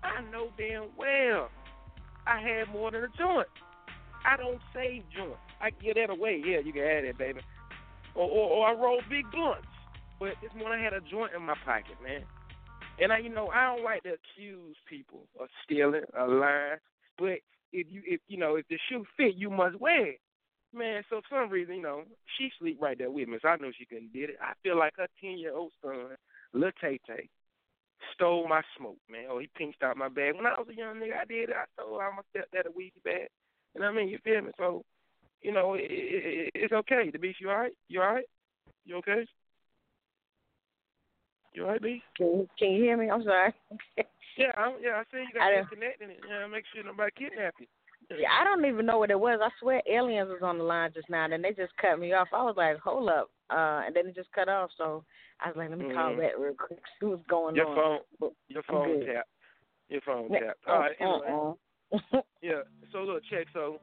[0.04, 1.50] I know damn well
[2.26, 3.48] I had more than a joint.
[4.26, 5.49] I don't save joints.
[5.62, 6.42] I get that away.
[6.46, 7.42] Yeah, you can have that, baby.
[8.16, 9.68] Or, or, or I roll big blunts.
[10.20, 12.24] But this morning I had a joint in my pocket, man.
[13.02, 16.80] And I, you know, I don't like to accuse people of stealing or lying.
[17.18, 17.40] But
[17.72, 20.20] if you, if you know, if the shoe fit, you must wear it,
[20.74, 21.04] man.
[21.10, 22.04] So for some reason, you know,
[22.38, 24.38] she sleep right there with me, so I know she couldn't did it.
[24.42, 26.18] I feel like her ten year old son,
[26.54, 27.30] Lil Tay Tay,
[28.14, 29.28] stole my smoke, man.
[29.30, 30.36] Oh, he pinched out my bag.
[30.36, 31.56] When I was a young nigga, I did it.
[31.56, 33.30] I stole out my stepdad a weed bag.
[33.76, 34.10] You know what I mean?
[34.10, 34.52] You feel me?
[34.58, 34.84] So,
[35.42, 37.10] you know, it, it, it's okay.
[37.12, 37.74] The beast, you all right?
[37.88, 38.26] You all right?
[38.86, 39.26] You okay?
[41.54, 42.02] You all right, B?
[42.18, 43.10] Can you, can you hear me?
[43.10, 43.54] I'm sorry.
[44.38, 44.92] Yeah, I'm, yeah.
[44.92, 46.10] I see you I got disconnected.
[46.30, 47.68] Yeah, make sure nobody kidnap you.
[48.10, 49.40] Yeah, I don't even know what it was.
[49.44, 52.30] I swear aliens was on the line just now, and they just cut me off.
[52.32, 54.70] I was like, hold up, uh, and then it just cut off.
[54.78, 55.04] So
[55.42, 56.20] I was like, let me call Mhm.
[56.20, 57.56] back real quick, see what's going on.
[57.56, 57.76] Your on.
[57.76, 59.08] phone, But your phone good.
[59.08, 59.28] tap.
[59.90, 60.58] Your phone Yeah, tap.
[60.68, 60.96] All right.
[61.02, 61.56] uh, Anyway.
[61.92, 62.22] uh-uh.
[62.42, 62.62] Yeah.
[62.94, 63.48] So look, check.
[63.52, 63.82] So,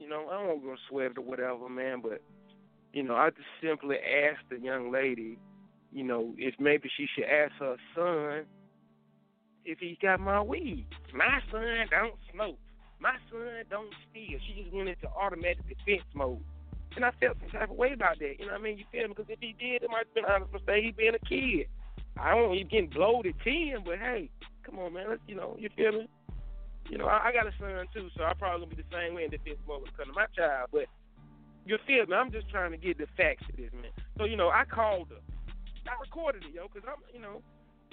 [0.00, 2.00] you know, I don't go sweat or whatever, man.
[2.02, 2.22] But,
[2.92, 5.38] you know, I just simply asked the young lady,
[5.92, 8.46] you know, if maybe she should ask her son
[9.64, 10.86] if he got my weed.
[11.14, 12.58] My son don't smoke.
[12.98, 14.38] My son don't steal.
[14.46, 16.40] She just went into automatic defense mode.
[16.96, 18.34] And I felt some type of way about that.
[18.38, 18.78] You know what I mean?
[18.78, 19.14] You feel me?
[19.16, 20.84] Because if he did, it might have been honest mistake.
[20.84, 21.68] He being a kid.
[22.16, 24.28] I don't he getting blowed at 10, but hey,
[24.64, 25.06] come on, man.
[25.08, 26.08] Let's, you know, you feel me?
[26.90, 29.14] You know, I, I got a son too, so I probably gonna be the same
[29.14, 30.68] way in defense mode when it comes to my child.
[30.74, 30.90] But
[31.64, 32.18] you feel me?
[32.18, 33.94] I'm just trying to get the facts of this, man.
[34.18, 35.22] So you know, I called her.
[35.86, 37.42] I recorded it, yo, because I'm, you know,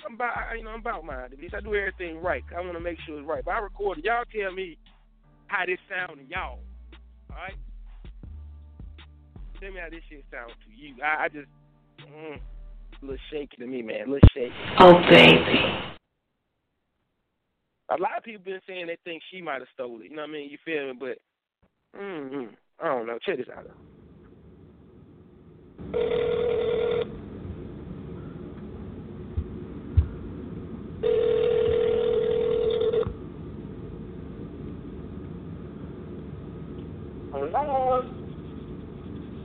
[0.06, 1.30] I'm about, you know, I'm about mine.
[1.32, 2.44] At least I do everything right.
[2.56, 3.44] I want to make sure it's right.
[3.44, 4.04] But I recorded.
[4.04, 4.78] Y'all tell me
[5.48, 6.60] how this sound to y'all.
[7.32, 7.56] All right.
[9.60, 10.96] Tell me how this shit sound to you.
[11.04, 11.48] I, I just,
[12.02, 14.08] mm, a little shaky to me, man.
[14.08, 14.54] A little shaky.
[14.80, 15.97] Oh, baby.
[17.90, 20.10] A lot of people been saying they think she might have stole it.
[20.10, 20.50] You know what I mean?
[20.50, 20.94] You feel me?
[21.00, 21.20] But
[21.98, 22.50] mm,
[22.82, 23.18] I don't know.
[23.26, 23.66] Check this out.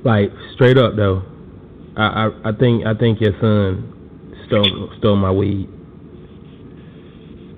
[0.05, 1.23] Like straight up though,
[1.97, 5.69] I I, I think I think your son stole stole my weed.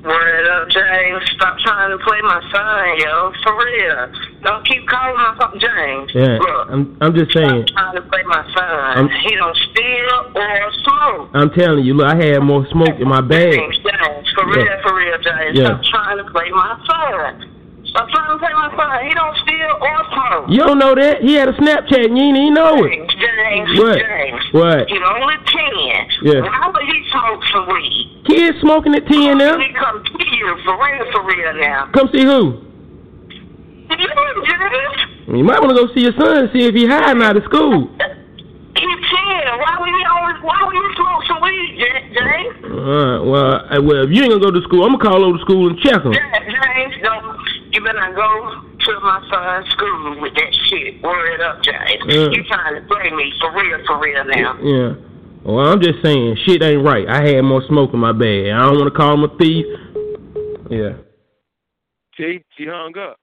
[0.05, 1.23] Word up, James.
[1.37, 3.33] Stop trying to play my son, yo.
[3.43, 4.13] For real.
[4.45, 6.11] Don't keep calling my son James.
[6.15, 7.67] Yeah, Look, I'm I'm just saying.
[7.73, 8.79] trying to play my son.
[8.97, 11.31] I'm- he don't steal or smoke.
[11.35, 13.53] I'm telling you, look, I had more smoke in my bag.
[13.59, 15.59] James, James, for real, for real, James.
[15.59, 15.65] Yeah.
[15.67, 17.51] Stop trying to play my son.
[17.87, 19.07] Stop trying to play my son.
[19.09, 20.45] He don't steal or smoke.
[20.51, 21.23] You don't know that?
[21.23, 22.91] He had a Snapchat and you ain't even know it.
[23.17, 23.99] James, What?
[23.99, 24.43] James.
[24.53, 24.89] What?
[24.91, 26.09] He's only 10.
[26.23, 26.69] Yeah.
[26.75, 28.14] Would he smoke some weed?
[28.27, 29.59] Kids smoking at 10 now.
[29.59, 31.91] He come to you for real, for real now.
[31.93, 32.61] Come see who?
[35.29, 37.45] You, might want to go see your son and see if he hiding out of
[37.45, 37.89] school.
[38.77, 39.61] He's 10.
[39.61, 42.57] Why would he always, why would he smoke some weed, James?
[42.65, 45.39] Alright, well, I, well, if you ain't gonna go to school, I'm gonna call over
[45.39, 46.13] to school and check him.
[46.13, 47.39] Ja- James, don't,
[47.71, 48.29] you better go
[48.85, 51.01] to my son's school with that shit.
[51.03, 52.03] Word up, James.
[52.09, 52.29] Yeah.
[52.35, 54.59] You trying to play me for real, for real now.
[54.61, 54.95] Yeah.
[55.45, 57.07] Well, I'm just saying, shit ain't right.
[57.07, 58.49] I had more smoke in my bag.
[58.49, 59.67] I don't want to call him a thief.
[60.71, 60.97] Yeah.
[62.17, 63.19] See, she hung up.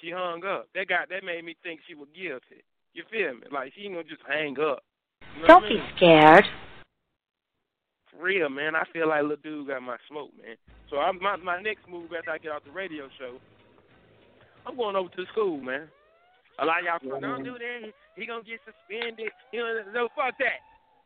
[0.00, 0.66] She hung up.
[0.74, 2.66] That got that made me think she was guilty.
[2.94, 3.46] You feel me?
[3.52, 4.82] Like she ain't gonna just hang up.
[5.36, 5.92] You know Don't what I be mean?
[5.96, 6.44] scared.
[8.10, 8.74] For real, man.
[8.74, 10.56] I feel like little dude got my smoke, man.
[10.90, 13.38] So I'm my my next move after I get off the radio show,
[14.66, 15.86] I'm going over to the school, man.
[16.58, 17.78] A lot of y'all say, don't do that.
[17.86, 19.30] He, he gonna get suspended.
[19.52, 20.58] You know, no, fuck that.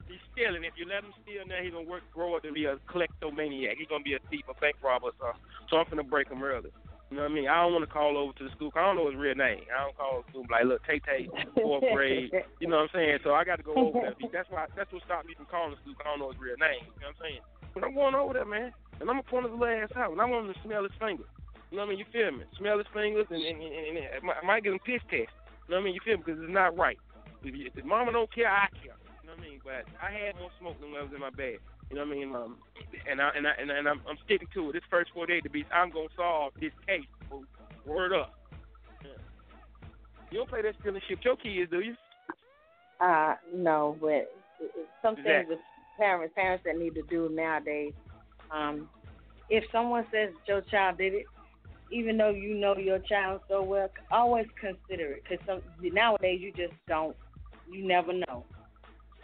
[0.08, 0.62] He's stealing.
[0.64, 3.76] If you let him steal now, he gonna work grow up to be a kleptomaniac.
[3.78, 5.42] He gonna be a thief, a bank robber, or something.
[5.68, 6.70] So I'm finna break him early.
[7.10, 7.46] You know what I mean?
[7.48, 8.70] I don't want to call over to the school.
[8.74, 9.62] 'cause I don't know his real name.
[9.70, 12.30] I don't call the school like, look, Tay Tay, fourth grade.
[12.60, 13.18] You know what I'm saying?
[13.22, 14.14] So I got to go over there.
[14.32, 14.66] That's why.
[14.74, 15.94] That's what stopped me from calling the school.
[16.02, 16.82] I don't know his real name.
[16.98, 17.42] You know what I'm saying?
[17.74, 20.20] But I'm going over there, man, and I'm gonna point his little ass out, and
[20.20, 21.30] I want him to smell his fingers.
[21.70, 21.98] You know what I mean?
[22.02, 22.42] You feel me?
[22.58, 25.30] Smell his fingers, and, and, and, and I might- I might get him piss test.
[25.68, 25.94] You know what I mean?
[25.94, 26.22] You feel me?
[26.26, 26.98] Because it's not right.
[27.44, 28.95] If, you, if mama don't care, I care.
[29.36, 29.60] Know what I mean?
[29.64, 31.60] But I had more smoke than what was in my bag.
[31.90, 32.34] You know what I mean?
[32.34, 32.56] Um,
[33.10, 34.72] and I and I and, I, and I'm, I'm sticking to it.
[34.72, 37.06] This first four 48 to be, I'm gonna solve this case.
[37.86, 38.34] Word up.
[39.04, 39.10] Yeah.
[40.30, 41.94] You don't play that stealing shit with your kids, do you?
[43.00, 44.32] Uh, no, but
[45.02, 45.56] some things Exactly.
[45.98, 47.92] parents parents that need to do nowadays.
[48.50, 48.88] Um,
[49.48, 51.26] if someone says your child did it,
[51.92, 55.62] even though you know your child so well, always consider it because some
[55.92, 57.14] nowadays you just don't.
[57.70, 58.44] You never know.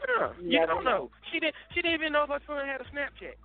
[0.08, 1.10] Yeah, you Never don't know.
[1.30, 1.56] She didn't.
[1.74, 3.38] She didn't even know if her son had a Snapchat.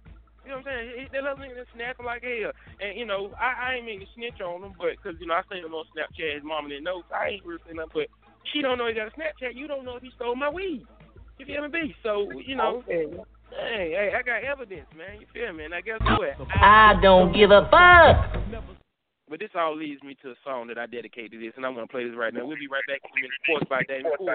[0.48, 0.88] You know what I'm saying?
[0.96, 2.56] He, that little nigga snapping like hell.
[2.80, 5.36] And you know, I, I ain't mean to snitch on him, but because you know
[5.36, 7.04] I seen him on Snapchat, his mama didn't know.
[7.10, 7.92] So I ain't really saying nothing.
[7.94, 8.08] But
[8.54, 9.60] she don't know he got a Snapchat.
[9.60, 10.88] You don't know if he stole my weed.
[11.38, 11.96] You feel me?
[12.02, 12.84] So you know.
[12.88, 15.20] Hey, hey, I got evidence, man.
[15.20, 15.64] You feel me?
[15.64, 16.36] And I guess what?
[16.56, 18.40] I don't give a fuck.
[19.30, 21.76] But this all leads me to a song that I dedicate to this, and I'm
[21.76, 22.46] gonna play this right now.
[22.46, 23.36] We'll be right back in a minute.
[23.44, 24.32] Sports by David Cool.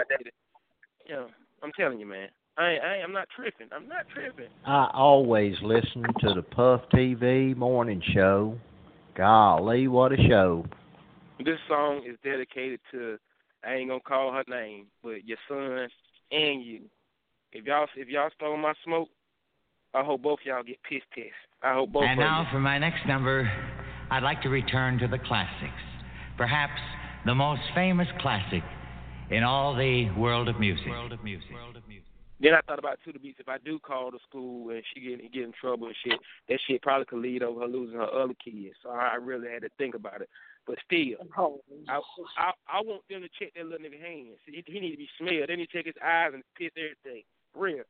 [1.08, 1.24] Yeah,
[1.62, 2.28] I'm telling you, man.
[2.58, 3.68] I ain't, I ain't, I'm not tripping.
[3.72, 4.50] I'm not tripping.
[4.66, 8.58] I always listen to the Puff TV morning show.
[9.16, 10.66] Golly, what a show.
[11.38, 13.18] This song is dedicated to
[13.64, 15.88] I ain't gonna call her name, but your son
[16.30, 16.80] and you.
[17.52, 19.08] If y'all if y'all stole my smoke,
[19.94, 21.30] I hope both y'all get pissed pissed.
[21.62, 22.48] I hope both And now you.
[22.52, 23.50] for my next number,
[24.10, 25.72] I'd like to return to the classics.
[26.36, 26.80] Perhaps
[27.24, 28.62] the most famous classic
[29.32, 30.86] in all the world of music.
[30.88, 31.50] World of music.
[32.42, 33.38] Then I thought about two to beats.
[33.38, 36.18] If I do call the school and she get get in trouble and shit,
[36.48, 38.74] that shit probably could lead over her losing her other kids.
[38.82, 40.28] So I I really had to think about it.
[40.66, 41.18] But still,
[41.88, 42.00] I,
[42.38, 44.38] I I want them to check that little nigga hands.
[44.44, 45.48] He, he need to be smelled.
[45.48, 47.22] They need to check his eyes and piss everything.
[47.54, 47.84] Real.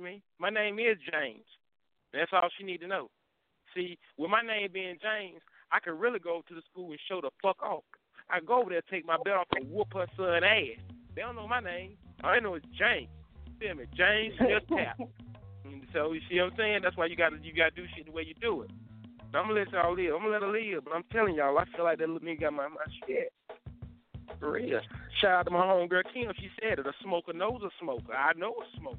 [0.00, 0.22] Me.
[0.38, 1.44] My name is James.
[2.12, 3.08] That's all she need to know.
[3.74, 5.40] See, with my name being James,
[5.70, 7.84] I can really go to the school and show the fuck off.
[8.30, 10.80] I go over there, take my belt off, and whoop her son ass.
[11.14, 11.96] They don't know my name.
[12.24, 13.08] All they know is James.
[13.60, 13.84] Feel me?
[13.96, 14.98] James just tap.
[15.92, 16.80] So you see what I'm saying?
[16.82, 18.70] That's why you gotta you gotta do shit the way you do it.
[19.34, 20.14] I'm gonna let y'all live.
[20.14, 22.40] I'm gonna let her live, but I'm telling y'all, I feel like that little nigga
[22.40, 23.32] got my my shit.
[24.40, 24.80] For real.
[25.20, 26.32] Shout out to my homegirl Kim.
[26.36, 26.86] She said it.
[26.86, 28.12] A smoker knows a smoker.
[28.12, 28.98] I know a smoker.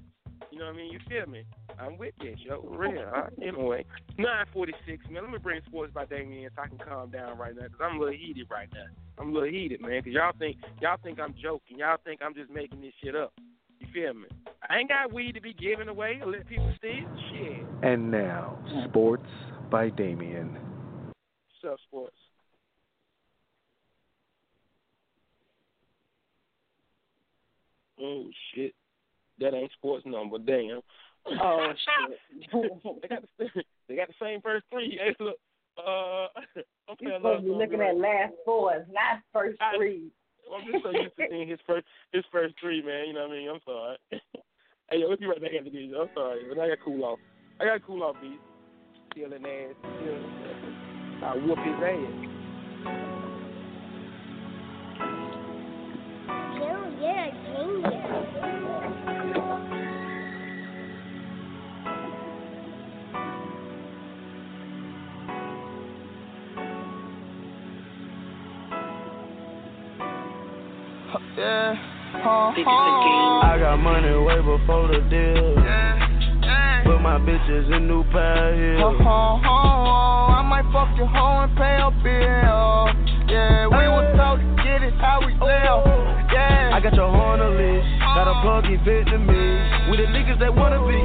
[0.52, 0.92] You know what I mean?
[0.92, 1.44] You feel me?
[1.80, 2.62] I'm with you, yo.
[2.62, 3.04] Real.
[3.06, 3.86] Right, anyway,
[4.18, 5.24] 946, man.
[5.24, 7.98] Let me bring sports by Damien so I can calm down right now because I'm
[7.98, 8.86] a little heated right now.
[9.20, 11.80] I'm a little heated, man, because y'all think y'all think I'm joking.
[11.80, 13.34] Y'all think I'm just making this shit up.
[13.80, 14.28] You feel me?
[14.70, 17.06] I ain't got weed to be giving away or let people steal.
[17.32, 17.66] Shit.
[17.84, 18.58] And now,
[18.90, 19.28] sports
[19.70, 20.58] by Damien.
[21.62, 22.16] What's up, sports?
[28.00, 28.76] Oh shit,
[29.40, 30.38] that ain't sports number.
[30.40, 30.82] Damn.
[31.42, 31.72] Oh
[32.12, 32.20] shit.
[33.02, 33.48] they got the
[33.88, 34.98] they got the same first three.
[35.02, 35.38] Hey, look,
[35.78, 36.28] uh,
[36.90, 37.90] I'm You're supposed to be looking right?
[37.90, 40.12] at last fours, not first I- three.
[40.48, 43.08] I'm just so used to seeing his first his first three, man.
[43.08, 43.50] You know what I mean?
[43.50, 43.98] I'm sorry.
[44.90, 45.92] hey, yo, we'll be right back after this.
[46.00, 47.20] I'm sorry, but I got cool off.
[47.60, 48.40] I got cool off, beat.
[49.12, 49.76] Stealing ass.
[50.00, 51.24] Stealing.
[51.24, 53.18] I whoop his ass.
[57.00, 57.97] Yeah.
[71.38, 71.78] I
[73.62, 75.54] got money way before the deal.
[76.82, 78.98] Put my bitches in new pair heels.
[79.06, 82.90] I might fuck your hoe and pay a bill.
[83.30, 85.46] Yeah, we was taught to get it how we oh.
[85.46, 85.86] live.
[86.34, 86.74] Yeah.
[86.74, 87.86] I got your horn on list.
[88.02, 89.92] Got a plug-in Vietnamese.
[89.92, 90.98] We the niggas that wanna be.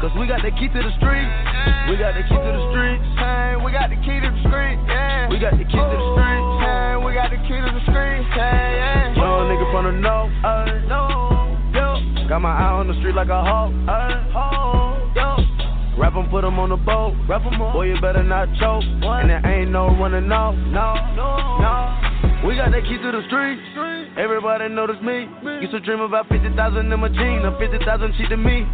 [0.00, 1.28] Cause we got the key to the street.
[1.92, 3.04] We got the key to the street.
[3.20, 4.80] Hey, we got the key to the street.
[4.88, 5.28] Yeah.
[5.28, 6.67] We got the key to the street.
[7.18, 8.22] Got the key to the street.
[8.30, 9.10] Hey, yeah.
[9.18, 10.30] Young nigga from the north.
[10.46, 11.58] Ay, no.
[11.74, 12.28] Yo.
[12.28, 13.74] Got my eye on the street like a hawk.
[13.90, 15.10] Ay, ho.
[15.18, 15.98] Yo.
[15.98, 17.14] Rap 'em, put 'em on the boat.
[17.26, 17.72] Rap 'em up.
[17.72, 18.84] Boy, you better not choke.
[19.02, 20.54] And there ain't no running off.
[20.70, 22.46] No, no, no.
[22.46, 23.58] We got that key to the street.
[24.16, 25.26] Everybody notice me.
[25.60, 27.42] Used to dream about 50,000 in my jeans.
[27.42, 28.64] Now 50,000 cheap to me.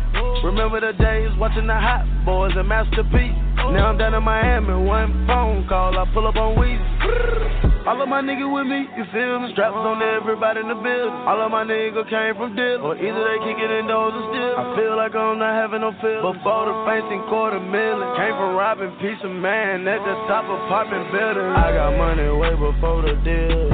[0.44, 3.32] Remember the days watching the Hot Boys and Master P.
[3.72, 4.74] Now I'm down in Miami.
[4.84, 7.33] One phone call, I pull up on Weezy.
[7.84, 9.52] All of my niggas with me, you feel me?
[9.52, 11.20] Straps on everybody in the building.
[11.28, 12.80] All of my niggas came from deal.
[12.80, 14.56] Or either they kicking in doors or still.
[14.56, 16.24] I feel like I'm not having no feelings.
[16.24, 18.08] Before the fancy quarter million.
[18.16, 21.44] Came from robbing piece of man at the top apartment building.
[21.44, 23.68] I got money way before the deal.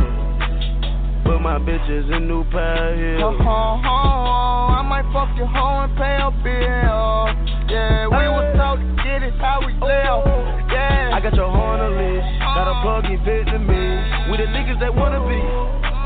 [1.22, 3.38] Put my bitches in new pair heels.
[3.38, 7.30] I might fuck your hoe and pay a bill.
[7.70, 10.26] Yeah, we was taught to get it how we live.
[10.66, 11.14] Yeah.
[11.14, 12.26] I got your horn on list.
[12.40, 12.82] Got a uh-huh.
[12.82, 13.99] plug-in Vietnamese.
[14.30, 15.42] We the niggas that wanna be.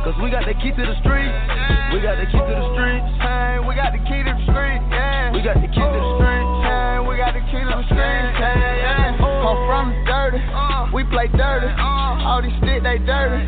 [0.00, 1.28] Cause we got the key to the street.
[1.92, 3.04] We got the key to the streets.
[3.20, 4.80] Hey, we got the key to the street.
[4.88, 5.32] Yeah.
[5.32, 6.46] We got the key to the street.
[6.64, 8.24] Hey, we got the key to the street.
[8.40, 9.23] Hey, yeah.
[9.44, 10.40] I'm from the dirty.
[10.40, 10.88] Uh.
[10.92, 11.68] We play dirty.
[11.68, 12.24] Uh.
[12.24, 13.44] All these shit, they dirty.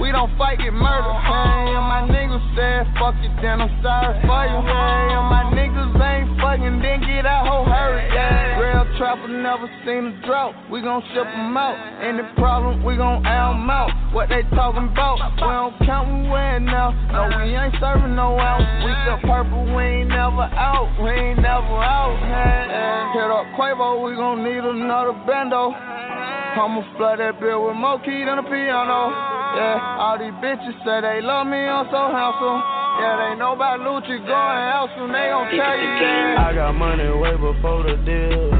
[0.00, 1.08] We don't fight, get murdered.
[1.08, 1.32] Uh-huh.
[1.32, 4.60] Hey, and my niggas said, fuck it, then I'm sorry for you.
[4.60, 4.68] Uh-huh.
[4.68, 8.04] Hey, and my niggas ain't fucking, then get out, whole hurry.
[8.12, 8.60] Yeah.
[8.60, 10.54] Real trapper never seen a drought.
[10.70, 11.74] We gon' ship 'em out.
[12.04, 13.90] Any problem, we gon' air 'em out.
[14.12, 15.18] What they talking about?
[15.40, 16.92] We don't count, we win now.
[17.10, 17.64] No, we uh-huh.
[17.64, 18.60] ain't serving no out.
[18.84, 20.88] We still purple, we ain't never out.
[21.00, 22.16] We ain't never out.
[22.22, 23.18] Hey, hey.
[23.18, 25.70] Hit up Quavo, we gon' need another bando.
[25.70, 29.14] I'ma flood that bill with more key than a piano.
[29.54, 32.58] Yeah, all these bitches say they love me, I'm so handsome.
[32.98, 35.90] Yeah, they know about Lucci going out soon, they gon' tell you.
[36.02, 36.42] Yeah.
[36.42, 38.50] I got money way before the deal.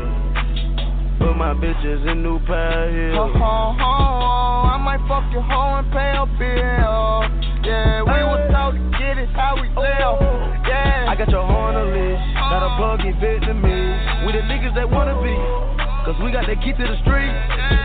[1.19, 3.35] Put my bitches in new pair heels.
[3.35, 7.27] Uh-huh, uh-huh, I might fuck your hoe and pay a bill.
[7.67, 9.83] Yeah, we was taught to get it how we oh.
[9.83, 10.63] live.
[10.63, 11.11] Yeah.
[11.11, 12.23] I got your horn on list.
[12.39, 12.79] Got a uh-huh.
[12.79, 14.27] plug-in Vietnamese.
[14.27, 15.78] We the niggas that wanna be.
[16.09, 17.29] Cause we got the key to the street.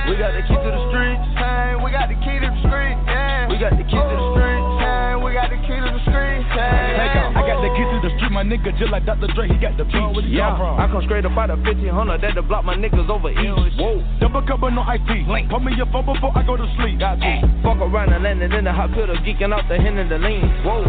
[0.07, 1.19] We got the key to the street.
[1.35, 2.95] Hey, we got the key to the street.
[3.03, 3.51] Yeah.
[3.51, 4.63] We got the key to the street.
[4.79, 6.39] Hey, we got the key to the street.
[6.55, 7.35] Hey, Take out.
[7.35, 9.27] I got the key to the street, my nigga, just like Dr.
[9.35, 10.31] Dre, he got the beat.
[10.31, 10.79] Yeah, from?
[10.79, 13.75] I come straight up out of 1500 that to block my niggas over east.
[13.75, 13.99] Whoa.
[14.23, 15.27] Double cup but no IP.
[15.27, 15.51] Link.
[15.51, 17.03] Put me your phone before I go to sleep.
[17.03, 17.43] Got to.
[17.59, 20.47] Fuck around and landed in the hot pillar, geeking out the hen and the lean.
[20.63, 20.79] Whoa.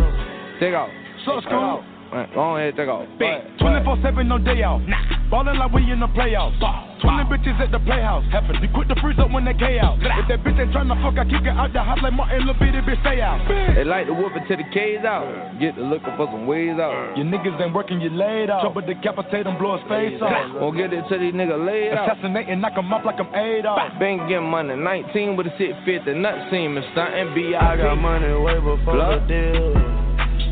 [0.63, 0.87] Take out.
[1.27, 1.83] So Take school.
[1.83, 1.83] out.
[2.15, 3.11] Right, Go ahead, take out.
[3.19, 3.59] Big.
[3.59, 4.79] 24 7, no day off.
[4.87, 5.03] Nah.
[5.35, 6.55] Ballin' like we in the playoffs.
[7.03, 8.23] 20 bitches at the playhouse.
[8.31, 8.55] Happen.
[8.63, 9.99] You quit the freeze up when they K out.
[9.99, 12.55] If that bitch ain't tryna fuck, I kick her out the house like Martin Lil
[12.55, 13.43] Bitty, bitch, stay out.
[13.75, 15.27] They like to whoop it till the K's out.
[15.59, 17.19] Get to looking for some ways out.
[17.19, 18.63] Your niggas ain't working, you laid off.
[18.63, 20.55] Trouble decapitate him, blow his face off.
[20.63, 22.15] Won't get it till these niggas laid out.
[22.15, 23.99] Assassinate and knock him off like I'm Adolf.
[23.99, 27.59] Been getting money, 19 with a fit, the nut seam and stunting B.I.
[27.59, 29.94] I got money way before the deal.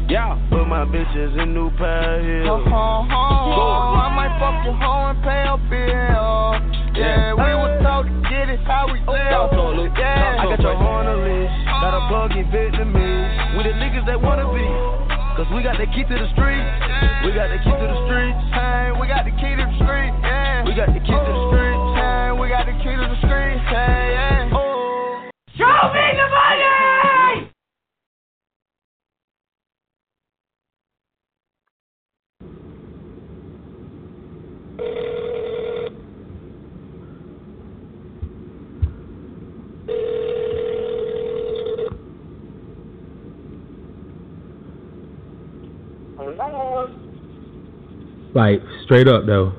[0.09, 2.67] Yeah, put my bitches in new pair heels.
[2.67, 3.15] Uh-huh, uh-huh.
[3.15, 6.59] oh, I might fuck your hoe and pay a bill.
[6.95, 9.93] Yeah, we was taught to get it how we oh, live.
[9.97, 12.09] Yeah, I got your horn on list, got a uh-huh.
[12.09, 13.03] plug-in Vietnamese.
[15.73, 16.67] got the key to the street.
[17.25, 18.37] We got the key to the street.
[18.53, 20.13] Hey, we got the key to the street.
[20.21, 20.65] Yeah.
[20.69, 21.81] We got the key to the street.
[21.97, 23.59] Hey, we got the key to the street.
[23.73, 24.51] Hey, yeah.
[24.53, 25.31] Oh.
[25.57, 27.22] Show me the money!
[48.35, 49.53] Like straight up though,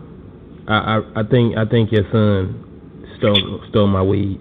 [0.67, 4.39] I I, I think I think your son stole stole my weed.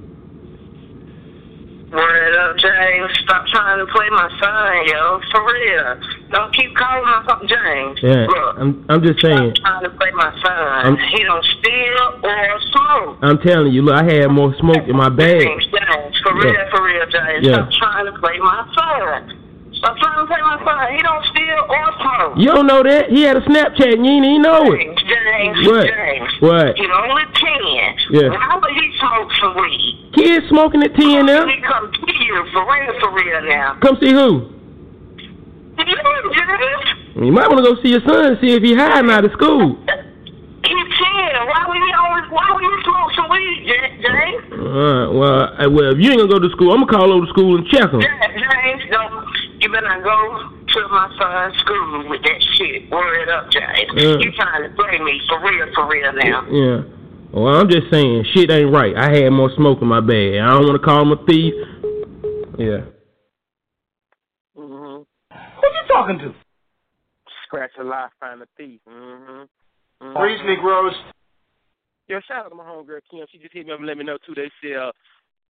[2.33, 3.11] Word up, James.
[3.24, 5.20] Stop trying to play my son, yo.
[5.30, 6.01] For real.
[6.30, 7.99] Don't keep calling my fucking James.
[8.03, 9.55] Yeah, Look, I'm I'm just saying.
[9.61, 10.53] trying to play my son.
[10.53, 13.18] I'm- he don't steal or smoke.
[13.22, 15.41] I'm telling you, look, I had more smoke in my bag.
[15.43, 17.47] James, James, for real, for real, James.
[17.47, 17.53] Yeah.
[17.55, 19.39] Stop trying to play my son.
[19.83, 20.95] Stop trying to my son.
[20.95, 22.33] He don't steal or smoke.
[22.39, 23.11] You don't know that?
[23.11, 24.78] He had a Snapchat and you ain't even know it.
[24.78, 25.87] James, What?
[25.91, 26.30] James.
[26.39, 26.78] What?
[26.78, 28.14] He's only 10.
[28.14, 28.30] Yeah.
[28.30, 30.14] Why would he smoke some weed?
[30.14, 31.47] Kids smoking at 10 now.
[31.51, 33.74] He come to you for real, for real now.
[33.83, 34.55] Come see who?
[35.83, 35.85] You,
[36.30, 37.35] James.
[37.35, 39.83] Might want to go see your son and see if he hiding out of school.
[40.62, 41.43] He's 10.
[41.51, 44.45] Why would he always, why would he smoke some weed, Ja- James?
[44.62, 47.26] Alright, well, uh, well, if you ain't gonna go to school, I'm gonna call over
[47.26, 48.01] to school and check him.
[48.01, 48.32] James,
[49.73, 52.91] don't, you better not go to my son's school with that shit.
[52.91, 53.93] Word up, James.
[53.95, 54.16] Yeah.
[54.18, 56.47] You trying to play me for real, for real now.
[56.51, 56.83] Yeah.
[57.33, 58.95] Well, I'm just saying, shit ain't right.
[58.97, 60.35] I had more smoke in my bag.
[60.35, 61.55] I don't want to call him a thief.
[62.59, 62.85] Yeah.
[64.57, 65.03] Mm-hmm.
[65.03, 66.35] Who you talking to?
[67.47, 68.81] Scratch a lie, find a thief.
[68.89, 69.43] Mm-hmm.
[70.05, 70.18] mm-hmm.
[70.18, 70.95] Freeze Negroes.
[72.09, 73.25] Yo, shout out to my homegirl Kim.
[73.33, 74.35] She just hit me up and let me know too.
[74.35, 74.93] They sell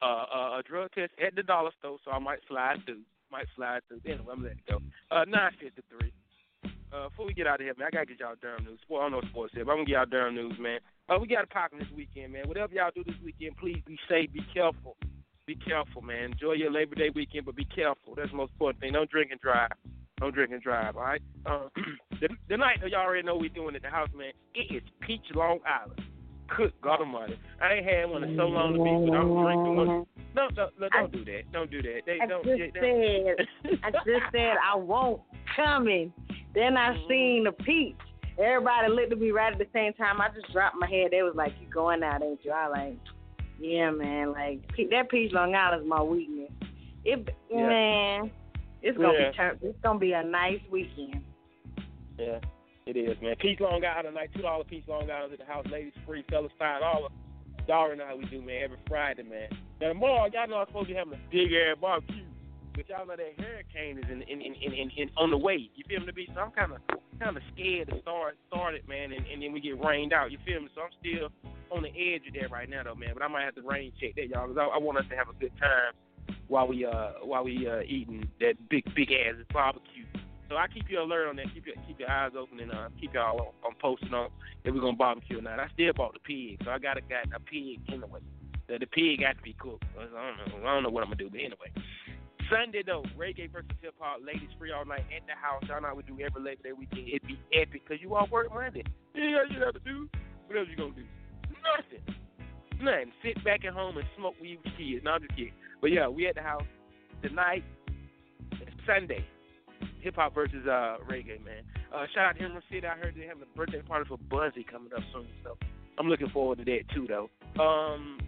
[0.02, 3.02] uh, uh, a drug test at the dollar store, so I might slide through.
[3.32, 4.04] Might slide through.
[4.04, 4.78] Anyway, I'm letting it go.
[5.10, 6.12] Uh, nine fifty three.
[6.92, 8.78] Uh, before we get out of here, man, I gotta get y'all Durham news.
[8.90, 10.80] Well, I don't know sports here, but I'm gonna get y'all Durham news, man.
[11.08, 12.46] Uh, we got a popping this weekend, man.
[12.46, 14.96] Whatever y'all do this weekend, please be safe, be careful,
[15.46, 16.32] be careful, man.
[16.32, 18.14] Enjoy your Labor Day weekend, but be careful.
[18.14, 18.92] That's the most important thing.
[18.92, 19.72] Don't drink and drive.
[20.20, 21.22] Don't drink and drive, all right?
[21.46, 21.68] Uh,
[22.20, 24.32] the, the night y'all already know we're doing at the house, man.
[24.54, 26.00] It is Peach Long Island.
[26.56, 29.76] Good God Almighty, I ain't had one in so long to be, but I'm drinking
[29.76, 30.06] one.
[30.34, 31.52] No, no, no don't do that.
[31.52, 32.00] Don't do that.
[32.06, 32.44] They I don't.
[32.44, 35.22] just they- said, I just said I won't
[35.56, 36.12] coming.
[36.54, 37.08] Then I mm-hmm.
[37.08, 37.96] seen the peach.
[38.38, 40.20] Everybody looked at me right at the same time.
[40.20, 41.10] I just dropped my head.
[41.10, 42.98] They was like, "You going out, ain't you?" I like,
[43.60, 44.32] yeah, man.
[44.32, 46.50] Like that peach Long Island's my weakness.
[47.04, 47.66] It, Yeah.
[47.66, 48.30] man,
[48.80, 49.52] it's gonna Yeah.
[49.54, 49.68] be.
[49.68, 51.22] It's gonna be a nice weekend.
[52.18, 52.40] Yeah,
[52.86, 53.36] it is, man.
[53.38, 56.52] Peach Long Island, like two dollar Peach Long Island at the house, ladies free, fellas
[56.58, 57.08] five dollar.
[57.68, 58.64] Already know how we do, man.
[58.64, 59.48] Every Friday, man.
[59.80, 62.24] Now tomorrow, y'all know I'm supposed to be having a big ass barbecue,
[62.74, 65.70] but y'all know that hurricane is in in in in, in, in on the way.
[65.74, 66.06] You feel me?
[66.06, 66.78] To be so I'm kind of
[67.20, 70.32] kind of scared to start start it, man, and, and then we get rained out.
[70.32, 70.68] You feel me?
[70.74, 71.28] So I'm still
[71.70, 73.10] on the edge of that right now, though, man.
[73.14, 75.16] But I might have to rain check that, y'all, because I, I want us to
[75.16, 75.94] have a good time
[76.48, 80.04] while we uh while we uh eating that big big ass barbecue.
[80.52, 81.48] So I keep you alert on that.
[81.54, 84.28] Keep your keep your eyes open and uh, keep y'all on, on posting on
[84.64, 85.58] if we're gonna barbecue or not.
[85.58, 88.20] I still bought the pig, so I got a got a pig anyway.
[88.68, 89.84] The, the pig got to be cooked.
[89.96, 90.68] I don't know.
[90.68, 91.72] I don't know what I'm gonna do, but anyway.
[92.52, 95.64] Sunday though, reggae versus hip hop, ladies free all night at the house.
[95.72, 97.08] Y'all know we do every Labor Day weekend.
[97.08, 98.84] It'd be epic because you all work Monday.
[99.14, 100.04] Yeah, You else to do.
[100.48, 101.08] What else you gonna do?
[101.64, 102.04] Nothing.
[102.76, 103.12] Nothing.
[103.24, 105.00] Sit back at home and smoke weed with kids.
[105.00, 105.56] No, I'm just kidding.
[105.80, 106.68] But yeah, we at the house
[107.24, 107.64] tonight.
[108.60, 109.24] It's Sunday.
[110.02, 111.62] Hip hop versus uh reggae, man.
[111.94, 112.86] Uh, shout out to Emerald City.
[112.86, 115.56] I heard they having a birthday party for Buzzy coming up soon, so
[115.98, 117.30] I'm looking forward to that too, though.
[117.62, 118.18] Um,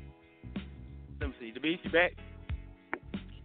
[1.20, 1.51] let me see.
[1.53, 2.12] The beast, you back?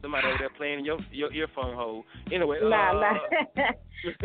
[0.01, 2.05] Somebody over there playing your your earphone hole.
[2.31, 3.17] Anyway, uh, Nah, nah.
[3.17, 3.71] uh,
[4.05, 4.21] give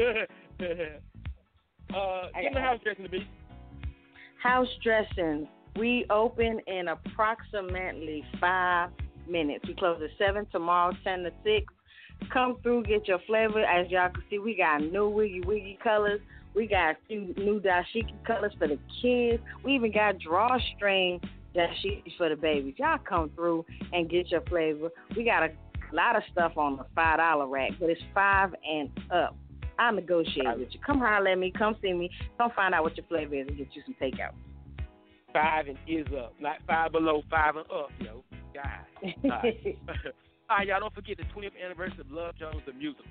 [2.44, 3.26] me the house dressing the beast.
[4.42, 5.48] House dressing.
[5.76, 8.90] We open in approximately five
[9.28, 9.64] minutes.
[9.66, 11.72] We close at seven tomorrow, ten to six.
[12.32, 13.62] Come through, get your flavor.
[13.64, 16.20] As y'all can see, we got new wiggy wiggy colors.
[16.54, 19.42] We got a few new dashiki colors for the kids.
[19.64, 21.20] We even got drawstring
[21.54, 22.74] dashiki for the babies.
[22.76, 24.90] Y'all come through and get your flavor.
[25.16, 25.50] We got a
[25.92, 29.36] lot of stuff on the five dollar rack, but it's five and up.
[29.78, 30.80] I negotiate with you.
[30.86, 31.52] Come holler at me.
[31.56, 32.10] Come see me.
[32.38, 34.32] Come find out what your flavor is and get you some takeout.
[35.32, 38.22] Five and is up, not five below, five and up, yo.
[38.54, 39.42] God.
[40.48, 40.58] All right.
[40.58, 43.04] All right, y'all don't forget the 20th anniversary of Love Jones the musical.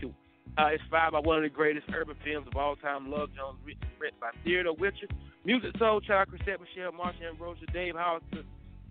[0.00, 0.12] Two.
[0.58, 3.58] Uh, it's five by one of the greatest urban films of all time, Love Jones,
[3.64, 5.06] written, written by Theodore Witcher.
[5.46, 8.42] Musiq Soulchild, Chrisette Michele, Marsha Ambrosius, Dave Hollister,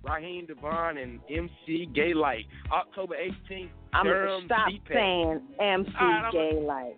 [0.04, 2.46] Raheem DeVaughn, and MC Gay Light.
[2.72, 4.94] October 18th, I'm gonna stop DPAC.
[4.94, 6.98] saying MC right, Gay Light.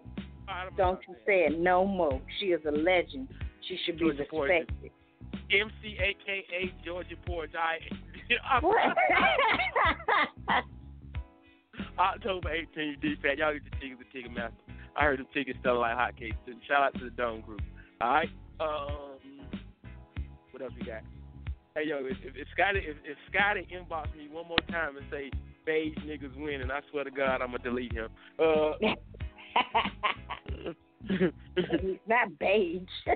[0.78, 2.22] Don't you say it no more.
[2.40, 3.28] She is a legend.
[3.68, 4.54] She should be Georgia Porter.
[4.54, 4.92] respected.
[5.52, 7.16] MC, aka Georgia
[12.00, 13.38] October 18th, DPAC.
[13.38, 14.52] Y'all get the tickets at Ticketmaster.
[14.96, 16.36] I heard the tickets selling like hotcakes.
[16.46, 16.56] too.
[16.68, 17.62] Shout out to the Dome Group.
[18.02, 18.30] All right.
[18.60, 19.20] Um,
[20.52, 21.02] what else we got?
[21.76, 25.06] Hey yo, if, if, if Scotty if, if Scotty inbox me one more time and
[25.12, 25.32] say
[25.66, 28.10] beige niggas win, and I swear to God I'm gonna delete him.
[28.38, 28.72] Uh,
[32.08, 32.82] Not beige.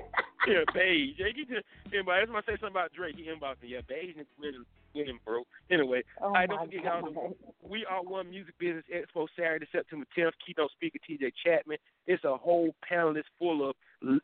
[0.46, 1.16] yeah, beige.
[1.18, 2.20] Yeah, he just anybody.
[2.22, 3.16] That's when I say something about Drake.
[3.16, 3.68] He inboxed me.
[3.68, 5.42] Yeah, beige niggas winning, winning, bro.
[5.70, 7.36] Anyway, Oh I don't forget y'all.
[7.62, 10.32] We Are One Music Business Expo Saturday, September 10th.
[10.46, 11.32] Keynote speaker T.J.
[11.44, 11.78] Chapman.
[12.06, 13.76] It's a whole panelist full of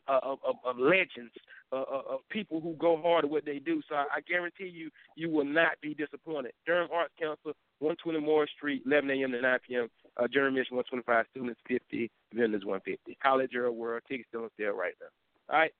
[0.07, 1.33] uh, of, of, of legends,
[1.71, 3.81] uh, uh, of people who go hard at what they do.
[3.89, 6.53] So I, I guarantee you, you will not be disappointed.
[6.65, 9.31] Durham Arts Council, 120 Moore Street, 11 a.m.
[9.31, 9.87] to 9 p.m.
[10.17, 13.17] Uh, Durham Mission, 125 students, 50 vendors, 150.
[13.23, 15.53] College Earl World tickets still on sale right now.
[15.53, 15.71] All right.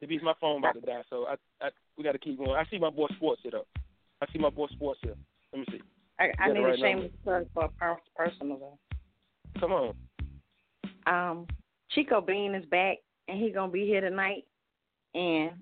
[0.00, 2.50] The beats my phone about to die, so I, I we got to keep going.
[2.52, 3.66] I see my boy Sports here though.
[4.22, 5.14] I see my boy Sports here.
[5.52, 5.80] Let me see.
[6.18, 8.78] I, I need right a shameless plug for a per- personal though.
[9.60, 9.94] Come on.
[11.06, 11.46] Um,
[11.90, 14.44] Chico Bean is back, and he gonna be here tonight.
[15.14, 15.52] And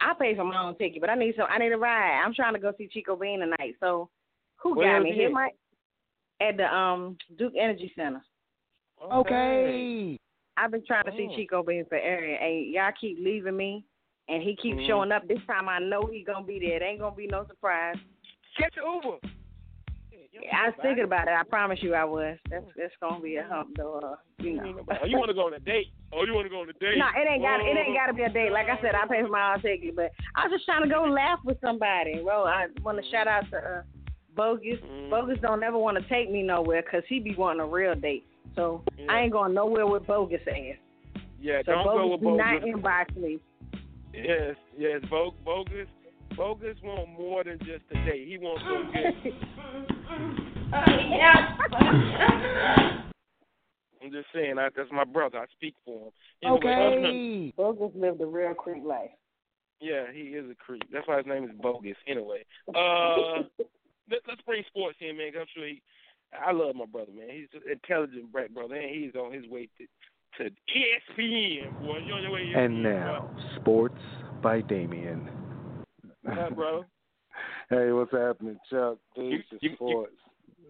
[0.00, 1.46] I pay for my own ticket, but I need some.
[1.50, 2.22] I need a ride.
[2.24, 3.76] I'm trying to go see Chico Bean tonight.
[3.80, 4.08] So
[4.56, 5.12] who Where got me?
[5.12, 5.32] he Hit at?
[5.32, 5.50] my
[6.40, 8.22] at the um Duke Energy Center.
[9.12, 10.18] Okay.
[10.56, 11.36] I've been trying to see Oh.
[11.36, 13.84] Chico Bean for area, and y'all keep leaving me,
[14.28, 14.86] and he keeps Mhm.
[14.86, 15.26] showing up.
[15.28, 16.76] This time I know he gonna be there.
[16.76, 17.96] It ain't gonna be no surprise.
[18.58, 19.18] Catch an Uber.
[20.52, 21.34] I was thinking about it.
[21.34, 22.36] I promise you, I was.
[22.50, 24.00] That's that's gonna be a hump, though.
[24.00, 24.84] Uh, you know.
[25.02, 25.88] Oh, you want to go on a date?
[26.12, 26.98] Oh, you want to go on a date?
[26.98, 28.52] No, it ain't got it ain't got to be a date.
[28.52, 30.88] Like I said, I pay for my own ticket, but I was just trying to
[30.94, 32.20] go laugh with somebody.
[32.22, 33.82] Well, I want to shout out to uh,
[34.34, 34.78] Bogus.
[34.84, 35.10] Mm-hmm.
[35.10, 38.24] Bogus don't ever want to take me nowhere 'cause he be wanting a real date.
[38.54, 40.76] So I ain't going nowhere with Bogus ass.
[41.40, 42.44] Yeah, So don't Bogus go with Bogus.
[42.44, 43.40] do not inbox me.
[44.16, 45.86] Yes, yes, Bo- bogus.
[46.36, 48.26] Bogus want more than just a date.
[48.26, 49.14] He wants to get.
[54.02, 55.38] I'm just saying, I, that's my brother.
[55.38, 56.12] I speak for him.
[56.42, 59.10] Anyway, Bogus lived a real creep life.
[59.80, 60.82] yeah, he is a creep.
[60.92, 61.96] That's why his name is Bogus.
[62.06, 62.44] Anyway,
[62.74, 63.42] uh,
[64.10, 65.32] let, let's bring sports in, man.
[65.32, 65.82] 'cause I'm sure he.
[66.32, 67.28] I love my brother, man.
[67.30, 69.86] He's an intelligent black brother, and he's on his way to
[70.38, 71.98] to ESPN, boy.
[72.04, 73.98] You on your way to And ESPN, now, sports
[74.42, 75.28] by Damien.
[76.24, 76.32] boy.
[76.34, 76.84] Yeah, bro.
[77.68, 78.96] Hey, what's happening, Chuck?
[79.16, 80.12] You- These you- sports.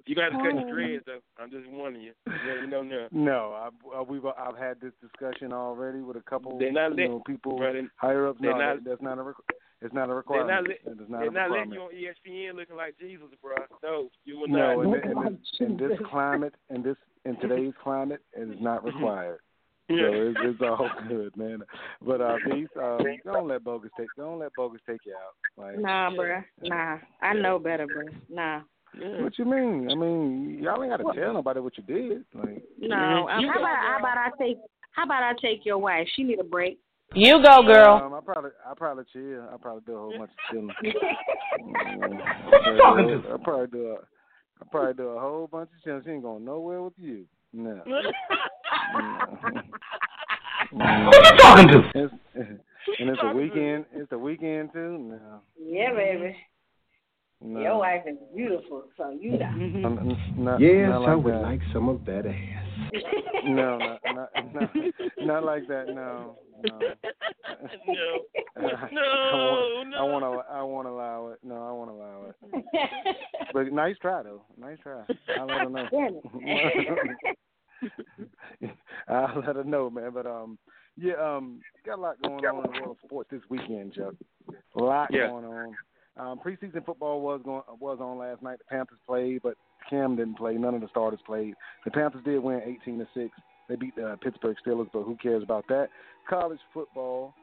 [0.07, 1.19] You got to cut your dreads, though.
[1.37, 2.13] I'm just warning you.
[2.29, 3.09] Yeah, you know now.
[3.13, 6.97] No, I've, uh, we've I've had this discussion already with a couple They're not you
[6.97, 8.37] let- know, people bro, they- higher up.
[8.41, 9.35] they're No, not- that, that's not a requ-
[9.83, 10.49] it's not a They're requirement.
[10.49, 13.27] not, let, It is not they're a not letting you on ESPN looking like Jesus,
[13.43, 13.57] bro.
[13.83, 15.05] No, you will No, not.
[15.05, 19.41] in, in, this, in this climate, in this in today's climate, it is not required.
[19.89, 19.97] Yeah.
[19.99, 21.63] So it's, it's all good, man.
[22.05, 25.35] But uh, these, um, don't let bogus take, don't let bogus take you out.
[25.63, 26.45] Like, Nah, bruh.
[26.63, 26.99] Nah.
[27.23, 28.15] I know better, bruh.
[28.29, 28.61] Nah.
[28.99, 29.89] What you mean?
[29.91, 32.25] I mean, y'all ain't got to tell nobody what you did.
[32.35, 33.29] Like, No.
[33.29, 34.59] Um, how about how about I take
[34.93, 36.09] how about I take your wife?
[36.17, 36.79] She need a break.
[37.15, 38.03] You go, girl.
[38.03, 39.47] Um, I probably, I probably chill.
[39.53, 40.71] I probably do a whole bunch of chilling.
[42.49, 43.23] What you talking to?
[43.33, 46.03] I probably do a, I probably do a whole bunch of chilling.
[46.05, 47.27] She ain't going nowhere with you.
[47.53, 47.83] No.
[50.71, 51.91] Who you talking to?
[51.95, 53.85] It's, and it's a weekend.
[53.93, 54.99] It's a weekend too.
[54.99, 55.41] No.
[55.61, 56.37] Yeah, baby.
[57.41, 57.61] no.
[57.61, 59.47] Your wife is beautiful, so you know.
[59.47, 61.43] N- n- not- yes, not I like would that.
[61.43, 62.65] like some of that ass.
[63.45, 64.71] No, not, not, not,
[65.19, 65.89] not like that.
[65.89, 66.79] No, no.
[68.93, 70.53] No, I want to.
[70.53, 71.39] I want to allow it.
[71.45, 72.37] No, I won't allow it.
[73.53, 74.43] But nice try though.
[74.59, 75.03] Nice try.
[75.39, 75.89] I'll let her know.
[79.09, 80.11] I'll let her know, man.
[80.13, 80.59] But um,
[80.97, 84.15] yeah, um, got a lot going on in the world of sports this weekend, Chuck.
[84.77, 85.29] A lot Yeah.
[85.29, 85.75] going on.
[86.19, 88.59] Um, preseason football was going was on last night.
[88.59, 89.57] The Panthers played, but
[89.91, 90.55] Cam didn't play.
[90.55, 91.55] None of the starters played.
[91.85, 93.31] The Panthers did win 18 to six.
[93.69, 95.89] They beat the Pittsburgh Steelers, but who cares about that?
[96.29, 97.35] College football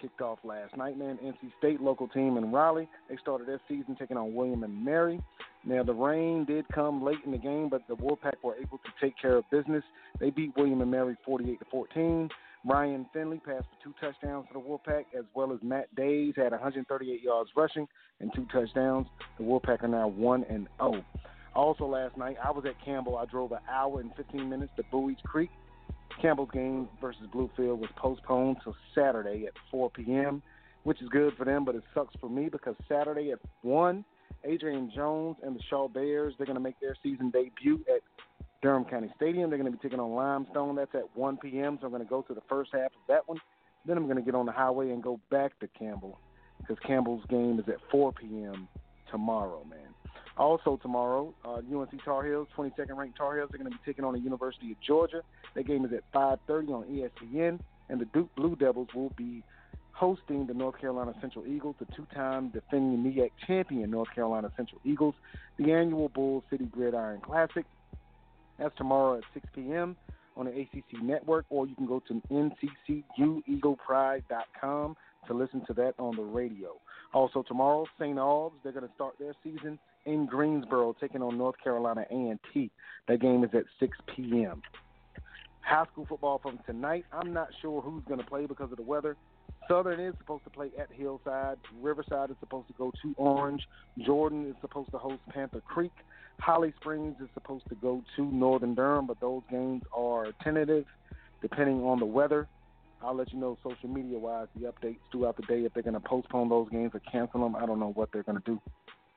[0.00, 1.18] kicked off last night, man.
[1.24, 2.88] NC State local team in Raleigh.
[3.08, 5.20] They started their season taking on William and Mary.
[5.64, 8.90] Now the rain did come late in the game, but the Wolfpack were able to
[9.00, 9.82] take care of business.
[10.20, 12.28] They beat William and Mary 48 to 14.
[12.64, 16.50] Ryan Finley passed for two touchdowns for the Wolfpack, as well as Matt Dayes had
[16.50, 17.86] 138 yards rushing
[18.20, 19.06] and two touchdowns.
[19.38, 21.04] The Wolfpack are now one and 0.
[21.54, 23.16] Also last night, I was at Campbell.
[23.16, 25.50] I drove an hour and 15 minutes to Buies Creek.
[26.20, 30.42] Campbell's game versus Bluefield was postponed till Saturday at 4 p.m.,
[30.84, 34.04] which is good for them, but it sucks for me because Saturday at 1,
[34.44, 38.02] Adrian Jones and the Shaw Bears, they're going to make their season debut at
[38.62, 39.50] Durham County Stadium.
[39.50, 40.76] They're going to be taking on Limestone.
[40.76, 41.78] That's at 1 p.m.
[41.80, 43.38] So I'm going to go to the first half of that one.
[43.84, 46.18] Then I'm going to get on the highway and go back to Campbell
[46.60, 48.68] because Campbell's game is at 4 p.m.
[49.10, 49.78] tomorrow, man.
[50.36, 54.04] Also tomorrow, uh, UNC Tar Heels, 22nd ranked Tar Heels, they're going to be taking
[54.04, 55.22] on the University of Georgia.
[55.56, 59.42] That game is at 5:30 on ESPN, and the Duke Blue Devils will be
[59.92, 65.14] hosting the North Carolina Central Eagles, the two-time defending MEAC champion North Carolina Central Eagles,
[65.56, 67.64] the annual Bull City Gridiron Classic.
[68.58, 69.96] That's tomorrow at 6 p.m.
[70.36, 74.96] on the ACC network, or you can go to nccueaglepride.com
[75.26, 76.78] to listen to that on the radio.
[77.14, 78.18] Also tomorrow, St.
[78.18, 82.70] Aug's, they're going to start their season in Greensboro, taking on North Carolina A&T.
[83.08, 84.60] That game is at 6 p.m.
[85.66, 87.04] High school football from tonight.
[87.12, 89.16] I'm not sure who's going to play because of the weather.
[89.66, 91.58] Southern is supposed to play at Hillside.
[91.82, 93.62] Riverside is supposed to go to Orange.
[93.98, 95.90] Jordan is supposed to host Panther Creek.
[96.38, 100.84] Holly Springs is supposed to go to Northern Durham, but those games are tentative
[101.42, 102.46] depending on the weather.
[103.02, 105.94] I'll let you know social media wise the updates throughout the day if they're going
[105.94, 107.56] to postpone those games or cancel them.
[107.56, 108.60] I don't know what they're going to do,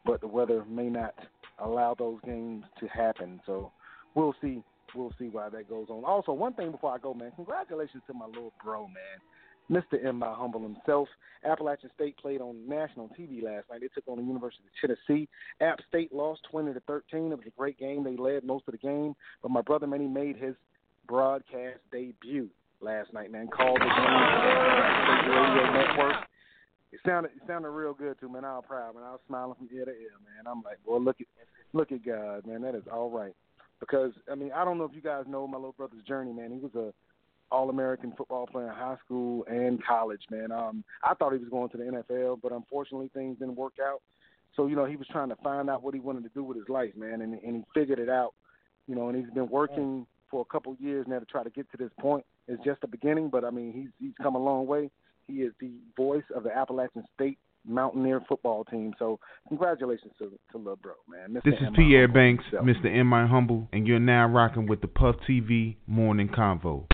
[0.04, 1.14] but the weather may not
[1.60, 3.39] allow those games to happen.
[3.45, 3.72] So
[4.16, 4.64] we'll see.
[4.96, 6.04] We'll see why that goes on.
[6.06, 9.20] Also, one thing before I go, man, congratulations to my little bro, man.
[9.70, 10.04] Mr.
[10.04, 10.20] M.
[10.20, 11.08] by Humble himself.
[11.46, 13.82] Appalachian State played on national TV last night.
[13.82, 15.30] They took on the University of Tennessee.
[15.62, 17.32] App State lost 20 to 13.
[17.32, 18.04] It was a great game.
[18.04, 20.56] They led most of the game, but my brother man, he made his
[21.08, 22.50] broadcast debut
[22.82, 23.32] last night.
[23.32, 26.16] Man, called the game radio network.
[26.92, 28.46] It sounded it sounded real good too, man.
[28.46, 29.04] I was proud, man.
[29.04, 30.52] I was smiling from ear to ear, man.
[30.52, 31.28] I'm like, boy, look at
[31.74, 32.62] look at God, man.
[32.62, 33.36] That is all right.
[33.80, 36.51] Because I mean, I don't know if you guys know my little brother's journey, man.
[36.51, 36.93] He was a
[37.51, 40.51] all American football player in high school and college, man.
[40.51, 44.01] Um, I thought he was going to the NFL, but unfortunately things didn't work out.
[44.55, 46.57] So, you know, he was trying to find out what he wanted to do with
[46.57, 48.34] his life, man, and and he figured it out.
[48.88, 51.69] You know, and he's been working for a couple years now to try to get
[51.71, 52.25] to this point.
[52.47, 54.89] It's just the beginning, but I mean, he's he's come a long way.
[55.27, 57.38] He is the voice of the Appalachian State
[57.68, 58.93] Mountaineer football team.
[58.99, 61.30] So, congratulations to to Lil Bro, man.
[61.34, 61.43] Mr.
[61.43, 61.74] This is M.
[61.74, 62.66] Pierre Banks, himself.
[62.66, 62.95] Mr.
[62.99, 63.14] M.
[63.14, 66.86] I Humble, and you're now rocking with the Puff TV Morning Convo.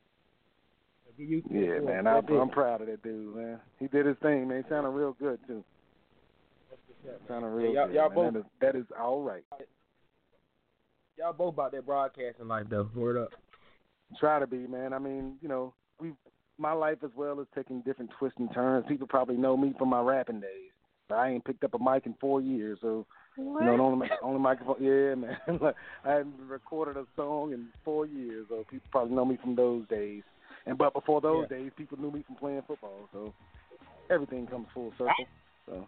[1.17, 3.59] Yeah, man, I, I'm proud of that dude, man.
[3.79, 4.63] He did his thing, man.
[4.63, 5.63] He sounded real good too.
[7.27, 7.95] Sounded real Yeah, y'all- good.
[7.95, 8.33] y'all man.
[8.33, 9.43] both- That is, that is all right.
[11.17, 12.89] Y'all both about that broadcasting life though.
[12.93, 13.29] Word up.
[14.19, 14.91] Try to be, man.
[14.91, 16.11] I mean, you know, we
[16.57, 18.85] my life as well is taking different twists and turns.
[18.87, 20.71] People probably know me from my rapping days.
[21.07, 23.05] But I ain't picked up a mic in four years, so
[23.37, 24.77] you know, the only only microphone.
[24.79, 25.37] Yeah, man.
[25.61, 29.55] like, I haven't recorded a song in four years, so people probably know me from
[29.55, 30.23] those days.
[30.65, 33.07] And but before those days, people knew me from playing football.
[33.13, 33.33] So
[34.09, 35.13] everything comes full circle.
[35.67, 35.87] So.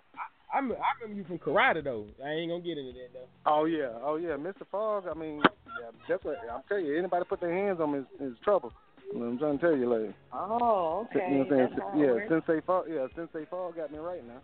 [0.54, 2.06] I remember, I remember you from karate though.
[2.24, 3.28] I ain't gonna get into that though.
[3.46, 4.64] Oh yeah, oh yeah, Mr.
[4.72, 5.06] Fogg.
[5.10, 6.98] I mean, yeah, that's what I'm telling you.
[6.98, 8.72] Anybody put their hands on him is, is trouble.
[9.14, 10.16] You know what I'm trying to tell you, like.
[10.34, 11.26] Oh, okay.
[11.32, 12.02] You know what I'm saying?
[12.02, 12.30] Yeah, works.
[12.30, 12.86] Sensei Fogg.
[12.90, 14.42] Yeah, Sensei Fogg got me right now.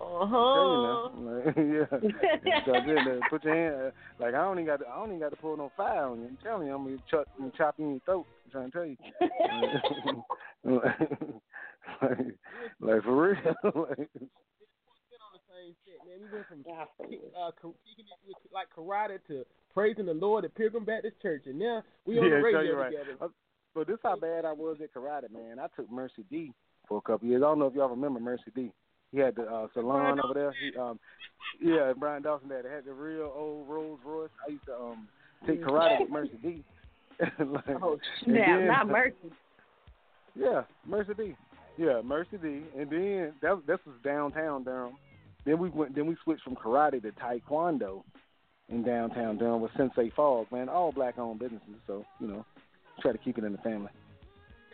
[0.00, 0.36] Uh-huh.
[0.36, 1.10] I'm you now.
[1.14, 1.56] Like,
[2.44, 2.62] yeah.
[2.64, 3.20] So I did.
[3.30, 3.92] Put your hand.
[4.18, 4.78] Like I don't even got.
[4.78, 6.28] To, I don't even got to pull no fire on you.
[6.28, 8.26] I'm telling you, I'm gonna chop, I'm you in your throat.
[8.44, 8.96] I'm trying to tell you.
[12.00, 12.36] like,
[12.80, 13.54] like for real.
[13.88, 14.08] like,
[15.72, 16.28] Same shit, man.
[16.30, 16.62] We went from
[17.08, 17.50] kick, uh,
[18.28, 22.24] it like karate to praising the Lord at Pilgrim Baptist Church, and now we on
[22.24, 22.90] yeah, the radio you right.
[22.90, 23.16] together.
[23.20, 23.28] Uh,
[23.74, 25.58] But this how bad I was at karate, man.
[25.58, 26.52] I took Mercy D
[26.88, 27.42] for a couple years.
[27.42, 28.70] I don't know if y'all remember Mercy D.
[29.12, 30.52] He had the uh, salon over there.
[30.60, 30.98] He, um,
[31.60, 34.30] yeah, Brian Dawson dad had the real old Rolls Royce.
[34.46, 35.08] I used to um
[35.46, 36.64] take karate with Mercy D.
[37.20, 39.14] like, Oh, and snap, then- not Mercy.
[40.34, 41.34] Yeah, Mercy D.
[41.78, 42.62] Yeah, Mercy D.
[42.78, 44.94] And then that this was downtown Durham.
[45.44, 45.94] Then we went.
[45.94, 48.02] Then we switched from karate to taekwondo
[48.68, 50.50] in downtown Durham with Sensei Fogg.
[50.52, 51.74] Man, all black-owned businesses.
[51.86, 52.44] So you know,
[53.00, 53.90] try to keep it in the family.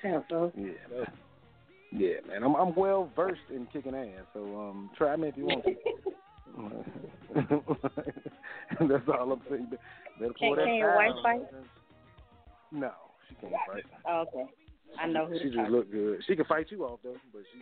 [0.03, 0.53] Pencil.
[0.57, 1.05] Yeah.
[1.91, 2.43] Yeah, man.
[2.43, 4.27] I'm I'm well versed in kicking ass.
[4.35, 5.75] So um, try me if you want to.
[8.81, 9.71] That's all I'm saying.
[10.19, 11.43] Better Can, that can your wife fight?
[12.73, 12.91] No,
[13.29, 13.85] she can't fight.
[14.07, 14.47] Oh, okay.
[15.01, 16.23] I know who She just look good.
[16.27, 17.61] She can fight you off though, but she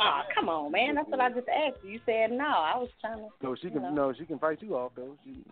[0.00, 0.94] Oh, come on, man.
[0.94, 1.92] That's what I just asked you.
[1.92, 2.44] You said no.
[2.44, 3.28] I was trying to.
[3.42, 3.90] no, she you can know.
[4.08, 5.16] no, she can fight you off though.
[5.24, 5.44] She,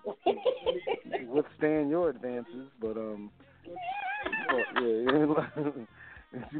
[1.05, 3.30] she can withstand your advances, but um,
[3.64, 5.47] but, yeah,
[6.51, 6.57] she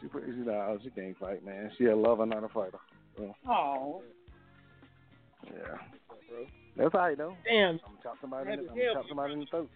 [0.00, 1.70] she she no, she can't fight, man.
[1.78, 2.78] She a lover, not a fighter.
[3.16, 4.02] So, Oh.
[5.46, 5.76] yeah,
[6.76, 7.36] that's all right though.
[7.44, 7.80] Damn.
[7.86, 8.52] I'm chop somebody.
[8.52, 9.70] In Happy the, I'm hell chop somebody in the throat.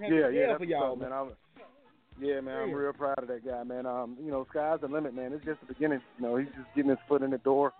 [0.00, 1.12] Yeah, yeah, that's for y'all, up, man.
[2.22, 3.84] Yeah, man, I'm real proud of that guy, man.
[3.84, 5.32] Um, you know, sky's the limit, man.
[5.32, 6.00] It's just the beginning.
[6.18, 7.72] You know, he's just getting his foot in the door.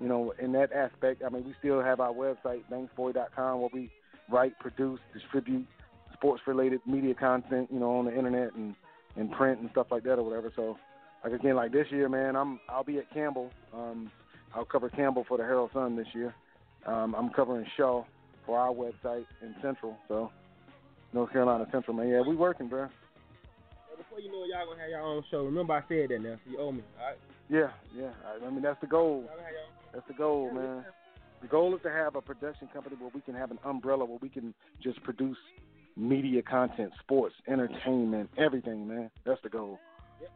[0.00, 3.90] You know, in that aspect, I mean, we still have our website, banksboy.com, where we
[4.30, 5.66] write, produce, distribute
[6.14, 8.74] sports related media content, you know, on the internet and
[9.16, 10.52] and print and stuff like that or whatever.
[10.54, 10.78] So,
[11.24, 13.50] like again, like this year, man, I'm I'll be at Campbell.
[13.74, 14.10] Um,
[14.54, 16.34] I'll cover Campbell for the Herald Sun this year.
[16.86, 18.04] Um, I'm covering Shaw
[18.46, 19.96] for our website in Central.
[20.08, 20.30] So,
[21.12, 22.08] North Carolina Central, man.
[22.08, 22.88] Yeah, we working, bro.
[23.96, 25.44] Before you know it, y'all gonna have your own show.
[25.44, 26.82] Remember I said that now, so you owe me.
[26.98, 27.18] All right.
[27.48, 28.10] Yeah, yeah.
[28.26, 29.24] I, I mean, that's the goal.
[29.92, 30.84] That's the goal, man.
[31.42, 34.18] The goal is to have a production company where we can have an umbrella where
[34.20, 35.36] we can just produce
[35.96, 39.10] media content, sports, entertainment, everything, man.
[39.24, 39.78] That's the goal.
[40.20, 40.30] Yep.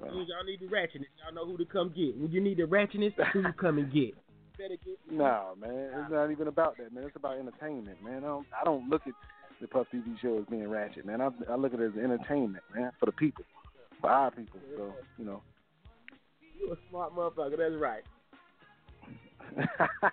[0.00, 0.06] So.
[0.06, 1.08] Y'all need the ratchetness.
[1.22, 2.16] Y'all know who to come get.
[2.18, 4.14] When you need the ratchetness, who you come and get.
[4.58, 4.98] Better get.
[5.10, 5.90] No, man.
[5.94, 7.04] It's not even about that, man.
[7.04, 8.18] It's about entertainment, man.
[8.18, 9.14] I don't, I don't look at
[9.60, 11.20] the Puff TV show as being ratchet, man.
[11.20, 13.44] I, I look at it as entertainment, man, for the people,
[14.00, 14.60] for our people.
[14.76, 15.42] So, you know.
[16.58, 17.56] You a smart motherfucker.
[17.58, 18.02] That's right.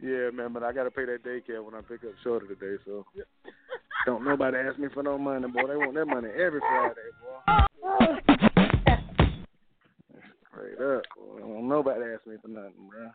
[0.00, 3.04] yeah, man, but I gotta pay that daycare when I pick up Shorty today, so
[4.06, 5.66] don't nobody ask me for no money, boy.
[5.68, 7.36] They want that money every Friday, boy.
[10.50, 11.40] Straight up, boy.
[11.40, 13.10] Don't nobody ask me for nothing, bro.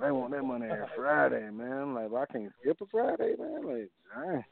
[0.00, 1.94] They want that money every Friday, man.
[1.94, 3.66] Like, I can't skip a Friday, man.
[3.66, 4.44] Like, dang.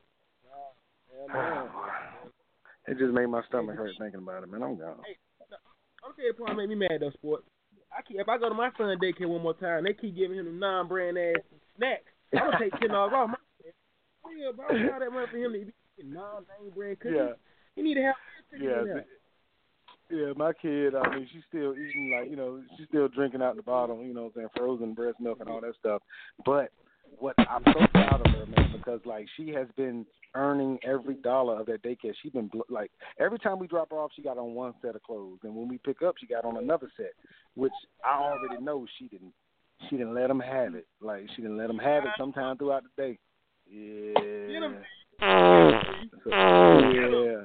[2.88, 4.62] it just made my stomach hurt thinking about it, man.
[4.62, 4.99] I'm gone.
[5.07, 5.16] Hey,
[6.16, 7.45] tell you, what make me mad though, sport.
[7.97, 10.38] I keep, if I go to my son daycare one more time, they keep giving
[10.38, 11.43] him the non-brand ass
[11.76, 12.09] snacks.
[12.32, 13.28] I'm gonna take ten dollars off.
[13.28, 13.36] My
[14.32, 15.72] yeah, bro, I that money for him to be
[16.03, 17.18] non-name brand cookies.
[17.18, 17.32] Yeah.
[17.76, 18.14] He need to have.
[18.59, 19.05] Yeah.
[20.13, 23.57] Yeah, my kid, I mean, she's still eating like, you know, she's still drinking out
[23.57, 26.03] the bottle, you know what I'm saying, frozen breast milk and all that stuff.
[26.45, 26.71] But
[27.19, 30.05] what I'm so proud of her, man, because like she has been
[30.35, 32.13] earning every dollar of that daycare.
[32.23, 35.03] She's been like every time we drop her off, she got on one set of
[35.03, 37.13] clothes, and when we pick up, she got on another set,
[37.55, 37.73] which
[38.05, 39.33] I already know she didn't.
[39.89, 40.87] She didn't let them have it.
[41.01, 43.19] Like she didn't let them have it sometime throughout the day.
[43.67, 44.69] Yeah.
[45.23, 47.43] So, yeah.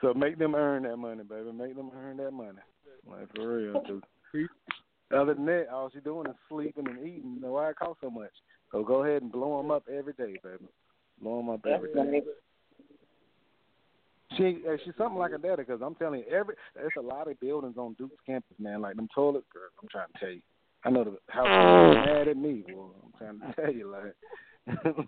[0.00, 1.52] so make them earn that money, baby.
[1.52, 2.58] Make them earn that money.
[3.08, 3.82] Like for real.
[5.16, 7.40] Other than that, all she doing is sleeping and eating.
[7.40, 8.32] Know why it costs so much?
[8.72, 10.66] So go ahead and blow them up every day, baby.
[11.22, 12.22] Blow them up every day.
[14.36, 17.30] She uh, she's something like a daddy because I'm telling you, every there's a lot
[17.30, 18.80] of buildings on Duke's campus, man.
[18.80, 19.70] Like them toilet girls.
[19.80, 20.40] I'm trying to tell you.
[20.84, 22.64] I know the house is mad at me.
[22.68, 24.14] Well, I'm trying to tell you, like
[24.68, 25.06] I'm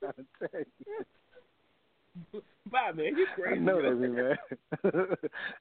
[0.00, 2.42] trying to tell you.
[2.70, 3.16] Bye, man.
[3.16, 3.56] You crazy.
[3.56, 4.36] I know that, man.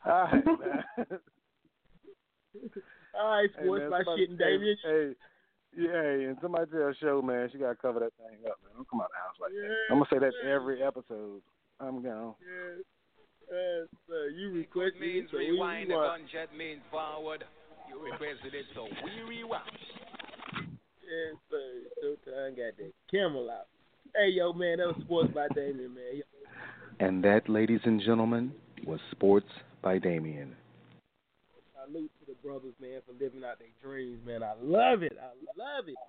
[0.05, 1.19] All right, man.
[3.13, 4.77] All right, sports hey, man, by shitting Damien.
[4.83, 5.11] Hey,
[5.77, 8.75] yeah, hey, and somebody tell show, man, she gotta cover that thing up, man.
[8.75, 9.91] Don't come out the house like yeah, that.
[9.91, 10.51] I'm gonna say that yeah.
[10.51, 11.41] every episode.
[11.79, 12.35] I'm gone.
[12.39, 12.83] Yeah.
[13.51, 17.43] Yes, uh, you requested means it, so rewind, we, the gunshot means forward.
[17.91, 19.67] You requested it, so we rewound.
[21.03, 21.83] Yes, sir.
[21.99, 23.67] Showtime got that camel out.
[24.15, 26.23] Hey, yo, man, that was Sports by Damien, man.
[27.01, 28.53] And that, ladies and gentlemen,
[28.87, 29.51] was Sports
[29.81, 30.55] by Damien.
[31.75, 34.41] Salute to the brothers, man, for living out their dreams, man.
[34.41, 35.19] I love it.
[35.19, 35.99] I love it.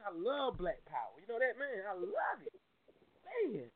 [0.00, 1.12] I love Black Power.
[1.20, 1.84] You know that, man?
[1.84, 2.56] I love it.
[3.52, 3.68] Man.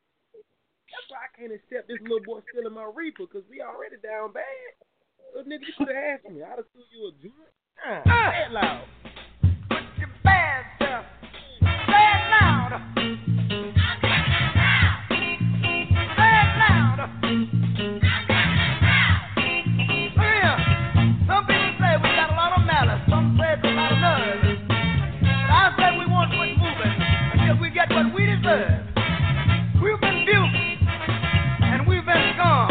[0.89, 4.33] That's why I can't accept this little boy stealing my reaper, because we already down
[4.33, 4.73] bad.
[5.35, 6.43] Little nigga, you could have asked me.
[6.43, 7.35] I'd have threw you a joint.
[7.87, 8.85] Ah, say it loud.
[9.69, 11.05] Put your bad stuff.
[11.61, 12.73] Say it loud.
[16.19, 16.99] Say it loud.
[21.27, 23.03] Some people say we got a lot of malice.
[23.09, 24.43] Some say it's a lot of nerve.
[24.67, 26.97] But I say we won't quit moving
[27.39, 28.83] until we get what we deserve.
[29.83, 30.57] We've been duped
[31.63, 32.70] and we've been scum.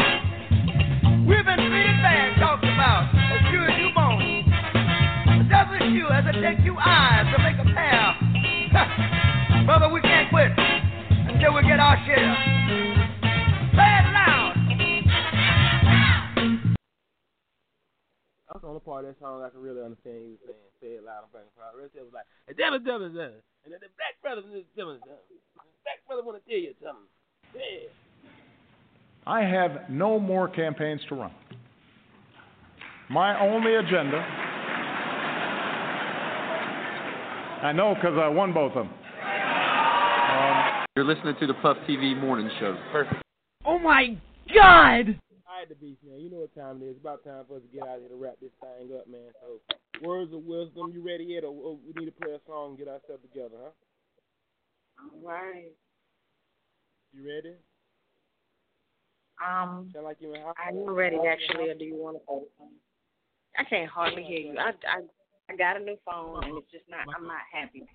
[6.40, 8.16] As sure as you eyes to make a pair.
[9.66, 12.36] Brother, we can't quit until we get our share.
[13.76, 14.56] Say it loud.
[18.48, 20.58] That's the only part of that song I can really understand you saying.
[20.82, 21.28] Say it loud.
[21.28, 21.76] I'm fucking proud.
[21.76, 23.44] The rest of it was like, hey, damn it, damn it, damn it.
[23.66, 25.28] And then the black brothers, damn it, damn it.
[25.84, 27.12] Black brother want to tell you something.
[27.54, 27.92] Yeah.
[29.28, 31.32] I have no more campaigns to run.
[33.10, 34.24] My only agenda,
[37.62, 38.94] I know because I won both of them.
[39.20, 42.78] Um, You're listening to the Puff TV morning show.
[42.92, 43.22] Perfect.
[43.66, 44.18] Oh my
[44.54, 45.20] God!
[45.44, 46.20] All right, the beast, man.
[46.20, 46.92] You know what time it is.
[46.92, 49.10] It's about time for us to get out of here to wrap this thing up,
[49.10, 49.28] man.
[49.42, 49.60] So,
[50.08, 51.44] words of wisdom, you ready yet?
[51.44, 53.72] Or, or we need to play a song and get ourselves together, huh?
[55.04, 55.72] All right.
[57.12, 57.56] You ready?
[59.46, 61.70] Um, Sound like you in I'm ready actually.
[61.70, 62.68] Or do you want to play?
[63.58, 64.58] I can't hardly hear you.
[64.58, 65.02] I, I,
[65.50, 67.08] I got a new phone and it's just not.
[67.16, 67.88] I'm not happy.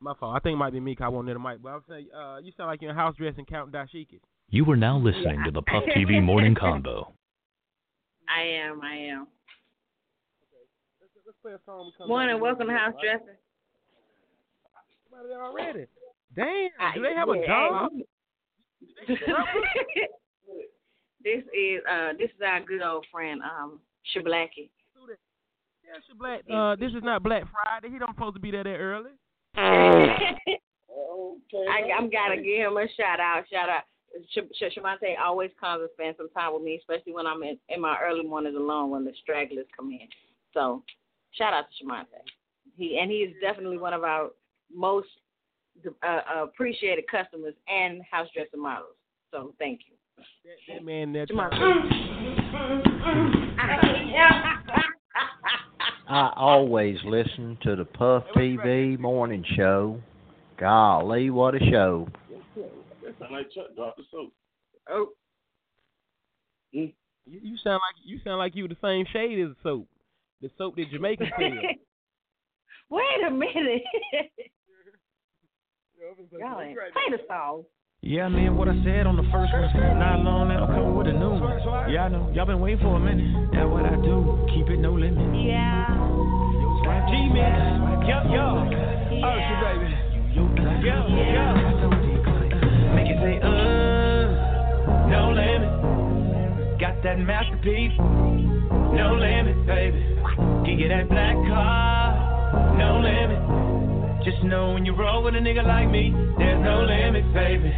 [0.00, 0.34] My fault.
[0.34, 1.60] I think it might be me 'cause I wasn't near the mic.
[1.62, 4.20] But I was saying, uh, you sound like you're in house dress and counting dashikis.
[4.48, 7.12] You are now listening to the Puff TV Morning Convo.
[8.28, 8.80] I am.
[8.82, 9.26] I am.
[11.26, 11.92] Let's play a song.
[12.06, 12.40] Morning.
[12.40, 13.02] Welcome to House Right?
[13.18, 13.36] Dressing.
[15.10, 15.86] Somebody there already.
[16.34, 16.70] Damn.
[16.80, 17.92] I- Do they have a yeah, job?
[21.22, 23.80] this is uh this is our good old friend um
[24.14, 24.70] Shablacky.
[25.90, 26.42] Yeah, she black.
[26.52, 27.92] Uh, this is not Black Friday.
[27.92, 29.10] He don't supposed to be there that early.
[31.68, 33.44] I, I'm gotta give him a shout out.
[33.50, 33.82] Shout out.
[34.30, 37.58] Sh- Sh- Shamante always comes and spends some time with me, especially when I'm in,
[37.68, 40.08] in my early mornings alone when the stragglers come in.
[40.54, 40.82] So,
[41.32, 42.22] shout out to Shamante.
[42.76, 44.30] He and he is definitely one of our
[44.72, 45.08] most
[46.04, 48.94] uh, uh, appreciated customers and house dressing models.
[49.32, 49.96] So, thank you.
[50.44, 51.26] That, that man there.
[56.10, 60.02] I always listen to the Puff TV morning show.
[60.58, 62.08] Golly, what a show.
[63.04, 64.32] That sound like Chuck dropped the soap.
[64.90, 65.10] Oh.
[66.74, 66.86] Hmm?
[67.26, 69.86] You, you sound like you sound like you the same shade as soap.
[70.42, 71.48] The soap that Jamaicans sell.
[72.90, 73.82] Wait a minute.
[76.32, 77.62] Y'all ain't play the song.
[78.02, 79.68] Yeah, man, what I said on the first one.
[80.00, 81.60] Not long now, come with a new one.
[81.92, 82.32] Yeah, I know.
[82.32, 83.52] Y'all been waiting for a minute.
[83.52, 84.40] That's what I do.
[84.56, 85.20] Keep it no limit.
[85.44, 85.84] Yeah.
[87.12, 88.08] G-Man.
[88.08, 88.64] Yo, yo.
[89.20, 89.92] Usher, baby.
[90.32, 90.48] Yo,
[90.80, 91.44] yo.
[92.96, 94.32] Make it say, uh,
[95.12, 96.80] no limit.
[96.80, 97.92] Got that masterpiece.
[98.96, 100.00] No limit, baby.
[100.64, 102.16] Can get that black car.
[102.78, 103.59] No limit.
[104.24, 107.72] Just know when you roll with a nigga like me, there's no limit, baby.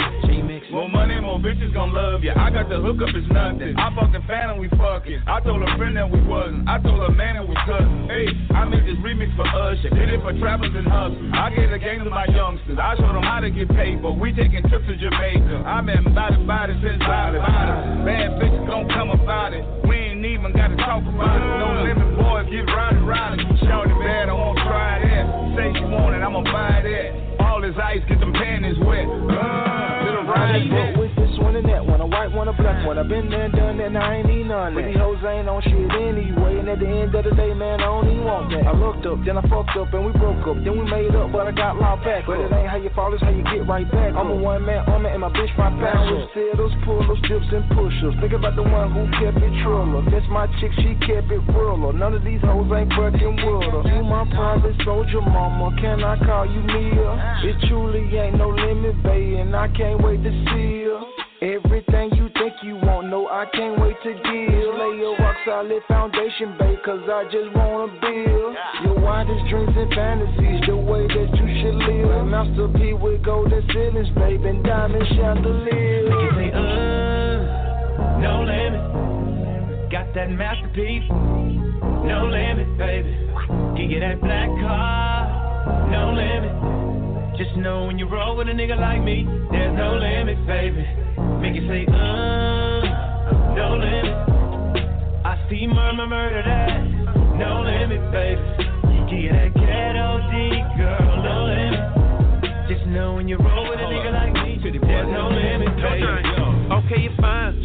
[0.72, 2.32] More money, more bitches gon' love ya.
[2.32, 3.76] I got the hookup, it's nothing.
[3.76, 5.20] I fucked the fan and we fucking.
[5.28, 6.64] I told a friend that we wasn't.
[6.64, 8.08] I told a man that we couldn't.
[8.08, 9.92] Hey, I made this remix for Usher.
[9.92, 11.28] Did it for travelers and hustlers.
[11.36, 12.80] I gave the game to my youngsters.
[12.80, 15.60] I showed them how to get paid, but we taking trips to Jamaica.
[15.68, 17.76] I been body body since body body.
[18.08, 19.68] Bad bitches gon' come about it.
[19.84, 21.52] We ain't even gotta talk about it.
[21.60, 23.44] No limit, boys, get rowdy rowdy.
[23.60, 24.61] Shorty bad, I that.
[25.56, 27.40] Say she want it, I'ma buy that.
[27.44, 29.04] All this ice, get them panties wet.
[29.04, 30.64] Uh, little I
[31.52, 32.98] one and that one, a white one, a black one.
[32.98, 34.74] i been there, done that, and I ain't need none.
[34.74, 36.58] But these hoes ain't on shit anyway.
[36.58, 38.64] And at the end of the day, man, I don't even want that.
[38.64, 40.56] I looked up, then I fucked up, and we broke up.
[40.64, 42.24] Then we made up, but I got locked back.
[42.24, 44.16] But it ain't how you fall, it's how you get right back.
[44.16, 46.24] I'm a one man army, and my bitch my passion.
[46.32, 48.16] Settles, pull-ups, dips, and push-ups.
[48.20, 50.00] Think about the one who kept it triller.
[50.08, 51.92] That's my chick, she kept it realer.
[51.92, 53.82] None of these hoes ain't fucking with her.
[53.92, 55.76] You my private soldier, mama.
[55.76, 57.44] Can I call you Mia?
[57.44, 61.21] It truly ain't no limit, babe, and I can't wait to see her.
[61.42, 64.62] Everything you think you want, no, I can't wait to give.
[64.78, 68.54] Lay your rock solid foundation, babe, cause I just wanna build
[68.86, 72.26] your wildest dreams and fantasies, the way that you should live.
[72.30, 76.10] Masterpiece with golden ceilings, babe, and diamond chandeliers.
[76.14, 76.62] Make it say, uh,
[78.22, 79.90] no limit.
[79.90, 81.10] Got that masterpiece.
[81.10, 83.18] No limit, baby.
[83.74, 85.90] Can get that black car.
[85.90, 86.81] No limit.
[87.42, 90.86] Just know when you roll with a nigga like me, there's no limit, baby.
[91.42, 94.14] Make it say, uh, no limit.
[95.26, 96.86] I see murmur, murder that.
[97.42, 98.38] No limit, baby.
[99.10, 101.02] Get that ghetto D, girl.
[101.18, 101.82] No limit.
[102.70, 106.31] Just know when you roll with a nigga like me, there's no limit, baby.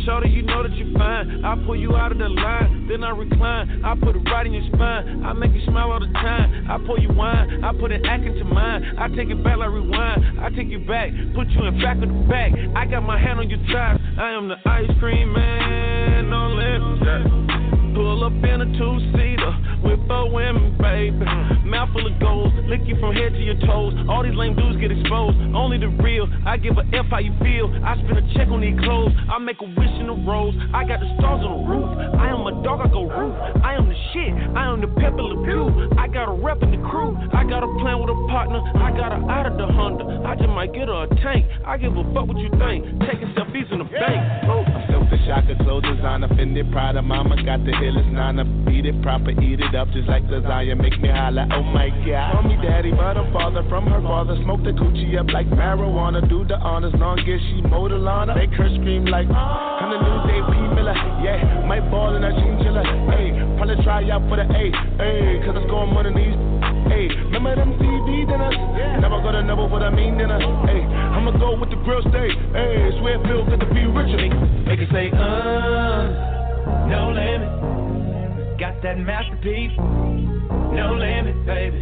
[0.08, 1.44] Shorty, you know that you're fine.
[1.44, 3.84] I pull you out of the line, then I recline.
[3.84, 5.22] I put it right in your spine.
[5.26, 6.66] I make you smile all the time.
[6.72, 7.62] I pour you wine.
[7.62, 8.96] I put an act into mine.
[8.98, 10.40] I take it back like rewind.
[10.40, 12.54] I take you back, put you in back of the back.
[12.74, 14.00] I got my hand on your thighs.
[14.18, 16.30] I am the ice cream man.
[16.30, 17.57] No limit.
[17.98, 21.26] Pull up in a two-seater with four women, baby.
[21.66, 23.98] Mouth full of gold, lick you from head to your toes.
[24.08, 25.34] All these lame dudes get exposed.
[25.58, 26.30] Only the real.
[26.46, 27.74] I give a F how you feel.
[27.82, 29.18] I spend a check on these clothes.
[29.34, 30.54] I make a wish in the rose.
[30.78, 31.90] I got the stars on the roof.
[32.22, 33.34] I am a dog, I go roof.
[33.66, 34.30] I am the shit.
[34.54, 35.90] I am the Pepé Le Pew.
[35.98, 37.18] I got a rep in the crew.
[37.34, 38.62] I got a plan with a partner.
[38.78, 40.22] I got her out of the Honda.
[40.22, 41.50] I just might get her a tank.
[41.66, 42.86] I give a fuck what you think.
[43.10, 44.22] Taking selfies in the bank.
[44.54, 44.97] Ooh.
[45.10, 48.44] Filthy shocker, so designer, offended, Prada, mama got the illest nana.
[48.66, 50.76] Beat it proper, eat it up just like desire.
[50.76, 52.34] Make me holla, oh my god.
[52.34, 54.36] Call me daddy, but I'm father from her father.
[54.44, 56.28] Smoke the coochie up like marijuana.
[56.28, 58.28] Do the honors, long as she mow the lawn.
[58.36, 60.76] Make her scream like, I'm the new Dave P.
[60.76, 60.96] Miller.
[61.24, 62.84] Yeah, might ball in a chinchilla.
[63.12, 64.64] Hey, probably try out for the A.
[65.00, 66.57] Hey, cause I'm going than these.
[66.88, 68.56] Hey, remember them TV dinners?
[69.02, 70.40] Never go to never what I mean dinner.
[70.66, 72.32] Hey, I'ma go with the grill steak.
[72.56, 74.18] Hey, swear Phil got to be richer.
[74.64, 78.60] Make it say, uh, no limit.
[78.60, 81.78] Got that masterpiece, no limit, baby.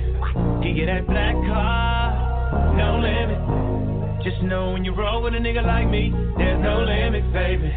[0.66, 4.26] Can get that black car, no limit.
[4.26, 7.70] Just know when you roll with a nigga like me, there's no limit, baby.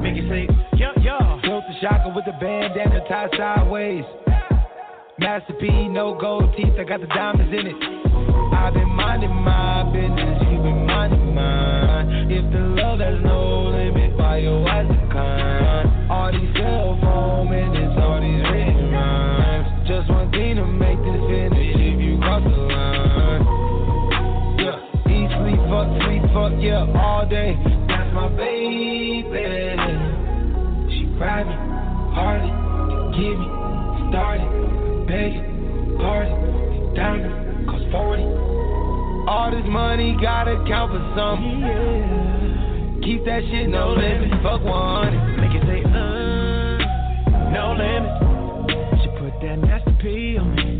[0.00, 0.48] Make it say,
[0.78, 1.38] yo, yo.
[1.42, 4.04] Built the shocker with the bandana tied sideways.
[5.20, 7.76] Master P, no gold teeth, I got the diamonds in it.
[8.56, 12.32] I've been minding my business, you been minding mine.
[12.32, 16.10] If the love has no limit, why your eyes are kind?
[16.10, 19.68] All these cell phone minutes, all these written rhymes.
[19.86, 23.44] Just one thing to make this finish if you cross the line.
[24.56, 27.60] Yeah, eat, sleep, fuck, sleep, fuck, yeah, all day.
[27.92, 29.36] That's my baby.
[30.96, 31.52] She grab me,
[32.16, 32.48] hardly,
[33.20, 33.48] give me,
[34.08, 34.59] started,
[35.10, 38.22] begging, pardon, diamond, cost 40.
[39.26, 41.66] All this money gotta count for something.
[41.66, 43.02] Yeah.
[43.02, 44.70] Keep that shit no limit, fuck 100.
[45.42, 46.78] Make it say, uh,
[47.50, 48.14] no limit.
[49.02, 50.78] She put that master P on me.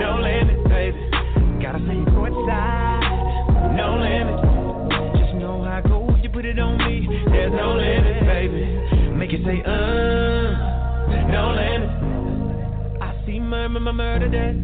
[0.00, 0.96] No limit, baby.
[1.60, 3.76] Gotta say you courtside.
[3.76, 4.40] No limit.
[5.20, 7.06] Just know how I go when you put it on me.
[7.28, 8.64] There's no limit, baby.
[9.20, 11.95] Make it say, uh, no limit.
[13.66, 14.54] I see murmur, my murder that.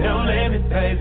[0.00, 1.00] No limit, baby.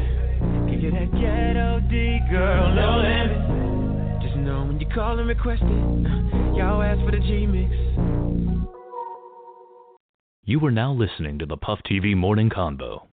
[0.70, 2.72] Give you that ghetto D, girl.
[2.76, 4.22] No limit.
[4.22, 7.74] Just know when you call and request it, y'all ask for the G mix.
[10.44, 13.02] You are now listening to the Puff TV Morning Convo.
[13.02, 13.10] All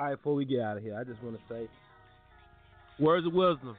[0.00, 1.68] right, before we get out of here, I just want to say
[3.00, 3.76] words of wisdom.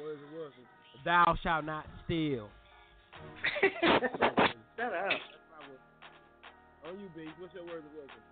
[0.00, 0.64] Words of wisdom.
[1.04, 2.48] Thou shalt not steal.
[3.72, 5.10] Shut up.
[6.86, 7.26] On you, B.
[7.40, 8.27] What's your words of wisdom?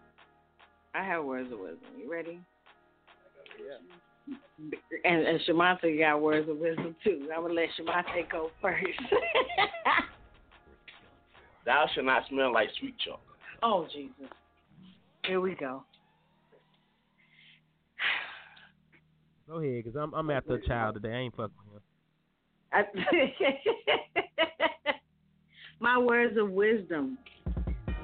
[0.97, 1.89] I have words of wisdom.
[1.99, 2.41] You ready?
[3.59, 3.77] Yeah.
[5.05, 7.29] And, and Shamante got words of wisdom too.
[7.35, 8.81] I'm gonna let Shamante go first.
[11.67, 13.21] Thou shalt not smell like sweet chocolate.
[13.63, 14.15] oh Jesus.
[15.27, 15.83] Here we go.
[19.49, 21.13] Go ahead, cause I'm I'm after a child today.
[21.13, 21.83] I ain't fucking with
[22.73, 22.73] him.
[22.73, 22.85] I-
[25.81, 27.19] My words of wisdom.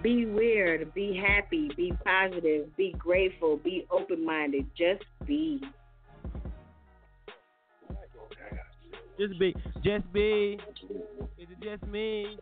[0.02, 4.66] Be weird, be happy, be positive, be grateful, be open minded.
[4.76, 5.60] Just be.
[9.18, 9.54] Just be,
[9.84, 10.58] just be.
[11.38, 12.38] Is it just me?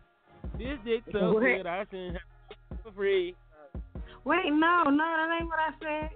[0.57, 1.41] This dick so What?
[1.41, 2.23] good, I shouldn't have
[2.71, 3.35] it for free.
[4.25, 6.11] Wait, no, no, that ain't what I said.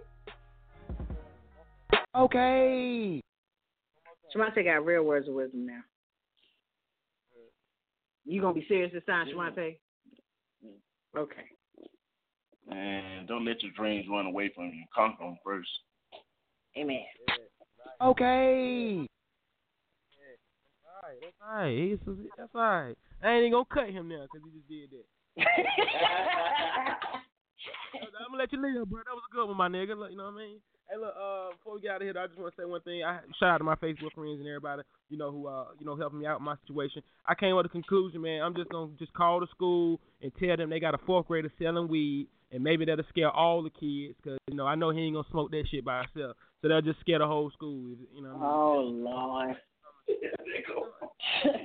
[2.16, 3.20] Okay.
[4.34, 5.80] Shamante got real words of wisdom now.
[8.24, 9.76] You gonna be serious this time, Shamante?
[11.16, 11.44] Okay.
[12.70, 14.84] And don't let your dreams run away from you.
[14.94, 15.68] Conquer them first.
[16.76, 17.04] Amen.
[18.00, 19.06] Okay.
[21.04, 21.78] Alright, that's alright.
[21.78, 21.98] He's,
[22.36, 22.96] that's alright.
[23.22, 25.06] I ain't even gonna cut him now because he just did that.
[27.94, 29.00] I'm gonna let you leave, bro.
[29.04, 29.96] That was a good one, my nigga.
[29.96, 30.60] Look, you know what I mean?
[30.90, 31.14] Hey, look.
[31.16, 33.02] Uh, before we get out of here, I just want to say one thing.
[33.02, 35.96] I shout out to my Facebook friends and everybody, you know, who uh, you know,
[35.96, 37.02] helping me out in my situation.
[37.26, 38.42] I came with a conclusion, man.
[38.42, 41.50] I'm just gonna just call the school and tell them they got a fourth grader
[41.58, 45.00] selling weed, and maybe that'll scare all the kids, cause you know I know he
[45.00, 46.36] ain't gonna smoke that shit by himself.
[46.60, 47.96] So they'll just scare the whole school.
[48.14, 48.34] You know.
[48.34, 49.06] What I mean?
[49.06, 49.56] Oh Lord.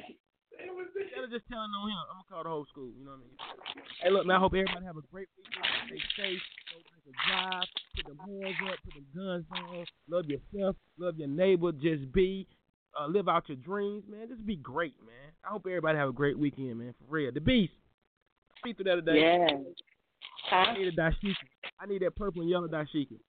[0.59, 2.91] Instead of just telling on him, I'm gonna call the whole school.
[2.97, 3.85] You know what I mean?
[4.01, 4.37] Hey, look, man.
[4.37, 5.65] I hope everybody have a great weekend.
[5.87, 6.43] Stay safe.
[6.71, 7.67] Don't take a drive.
[7.95, 8.77] Put them hands up.
[8.83, 9.85] Put them guns down.
[10.09, 10.75] Love yourself.
[10.97, 11.71] Love your neighbor.
[11.71, 12.47] Just be.
[12.99, 14.27] Uh, live out your dreams, man.
[14.27, 15.31] Just be great, man.
[15.45, 16.93] I hope everybody have a great weekend, man.
[16.97, 17.31] For real.
[17.31, 17.73] The beast.
[18.57, 19.21] Speak to that today.
[19.21, 19.47] Yeah.
[20.49, 20.55] Huh?
[20.55, 21.35] I need a dashiki.
[21.79, 23.19] I need that purple and yellow dashiki.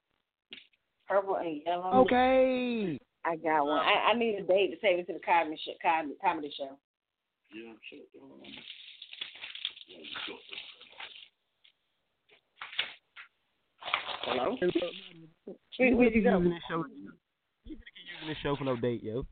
[1.09, 1.91] Purple and yellow.
[2.03, 2.99] Okay.
[3.25, 3.79] I got one.
[3.79, 5.73] I, I need a date to save it to the comedy show.
[5.83, 6.79] Comedy, comedy show.
[7.53, 8.01] Yeah, sure.
[14.23, 14.57] Hello.
[15.79, 16.39] You Where you go?
[16.39, 17.13] Using this show, you
[17.65, 19.27] using this show for no date, yo.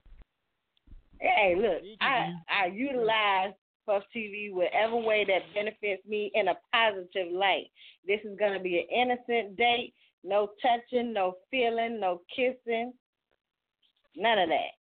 [1.20, 3.52] Hey, look, I I utilize
[3.86, 7.70] Puff TV whatever way that benefits me in a positive light.
[8.06, 9.94] This is gonna be an innocent date.
[10.24, 12.92] No touching, no feeling, no kissing,
[14.16, 14.77] none of that.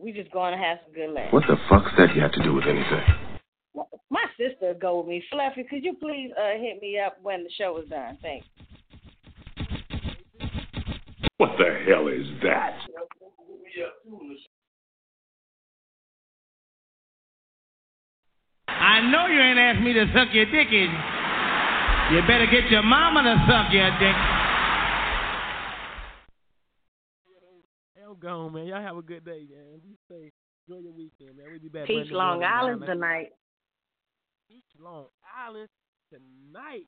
[0.00, 1.32] We just gonna have some good laughs.
[1.32, 3.04] What the fuck's that you have to do with anything?
[4.10, 5.24] My sister go with me.
[5.30, 8.18] Fluffy, could you please uh, hit me up when the show is done?
[8.20, 8.46] Thanks.
[11.38, 12.78] What the hell is that?
[18.68, 20.88] I know you ain't asked me to suck your dick, is you?
[22.10, 24.16] You better get your mama to suck your dick.
[27.94, 28.66] Hey, I'm gone, man.
[28.66, 29.80] Y'all have a good day, man.
[29.82, 30.32] Be safe.
[30.68, 31.46] Enjoy your weekend, man.
[31.50, 31.86] We'll be back.
[31.86, 32.88] Peace, Long morning, Island man.
[32.88, 33.28] tonight.
[34.48, 35.68] Peach Long Island.
[36.08, 36.84] tonight.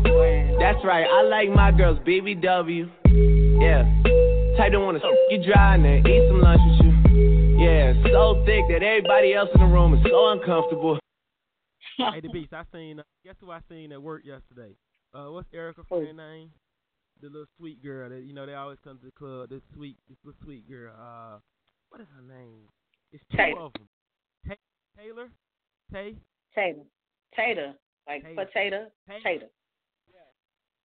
[0.61, 2.89] That's right, I like my girls BBW.
[3.61, 3.83] Yeah.
[4.57, 5.01] Type don't wanna
[5.31, 7.59] you dry and then eat some lunch with you.
[7.59, 10.99] Yeah, so thick that everybody else in the room is so uncomfortable.
[11.97, 12.53] hey, the beast.
[12.53, 13.01] I seen.
[13.01, 14.77] Uh, guess who I seen at work yesterday?
[15.13, 16.51] Uh, what's Erica friend name?
[17.23, 19.49] The little sweet girl that you know they always come to the club.
[19.51, 20.93] This sweet, this little sweet girl.
[20.99, 21.39] Uh,
[21.89, 22.69] what is her name?
[23.13, 23.61] It's two Taylor.
[23.61, 23.89] of them.
[24.49, 24.55] Ta-
[24.99, 25.29] Taylor.
[25.93, 26.17] Tay.
[26.55, 26.81] Tater.
[27.37, 27.75] Tater.
[28.07, 28.45] Like Tater.
[28.45, 28.87] potato.
[29.25, 29.47] Tater.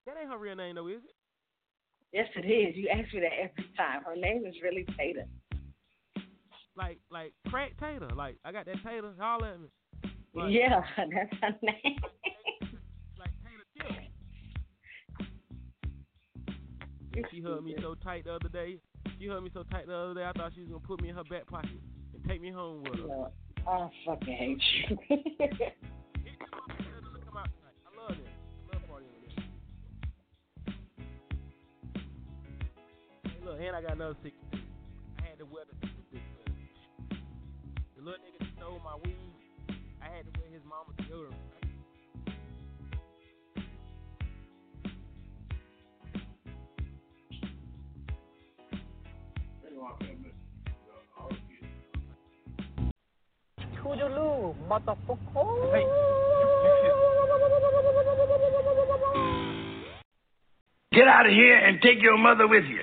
[0.06, 1.15] That ain't her real name though, is it?
[2.14, 2.76] Yes, it is.
[2.76, 4.01] You ask me that every time.
[4.03, 5.26] Her name is really Tater.
[6.76, 8.10] Like like crack Tater.
[8.15, 9.14] Like I got that Tater.
[9.19, 9.68] Holler at me.
[10.34, 11.99] Like, yeah, that's her name.
[17.31, 18.77] She hugged me so tight the other day.
[19.19, 20.25] She hugged me so tight the other day.
[20.25, 21.79] I thought she was gonna put me in her back pocket
[22.13, 23.07] and take me home with her.
[23.07, 23.31] No,
[23.67, 24.97] I fucking hate you.
[27.25, 27.77] Come out tonight.
[27.85, 28.25] I love them.
[28.63, 29.43] I love partying with them.
[33.25, 34.31] Hey, look, and I got another too.
[35.19, 36.55] I had to wear the secret because
[37.97, 39.33] the little nigga stole my weed.
[40.01, 41.59] I had to wear his mama's deodorant.
[53.77, 55.73] Toodaloo, motherfucker.
[55.73, 55.85] Hey,
[60.91, 62.80] Get out of here and take your mother with you.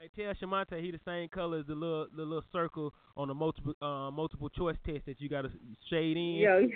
[0.00, 3.34] Hey, tell Shamante he the same color as the little the little circle on the
[3.34, 5.50] multiple uh, multiple choice test that you got to
[5.88, 6.34] shade in.
[6.34, 6.66] Yo, yo.
[6.68, 6.70] you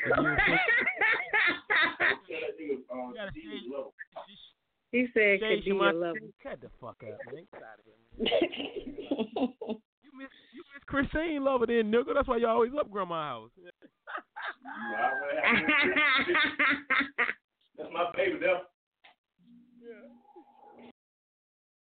[3.14, 3.68] gotta shade,
[4.92, 6.00] he said shade Kadia Shamante.
[6.00, 7.46] love Cut the fuck up, man.
[7.52, 8.28] Get out of here, man.
[10.04, 12.14] you miss you miss Christine Lover then, nigga.
[12.14, 13.50] That's why you always up grandma's house.
[17.78, 18.60] That's my baby, though.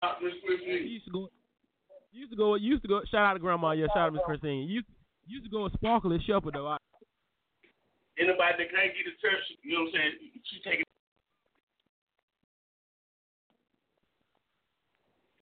[0.02, 1.30] Not Miss You used to go.
[2.14, 2.56] You used to go.
[2.56, 3.02] You used to go.
[3.12, 3.72] Shout out to grandma.
[3.72, 4.70] Yeah, shout out to Miss Christine.
[4.70, 4.88] You used,
[5.28, 6.68] you used to go and sparkle at Shepherd though.
[6.68, 6.78] I,
[8.18, 10.40] Anybody that can't get a church, you know what I'm saying?
[10.48, 10.80] She take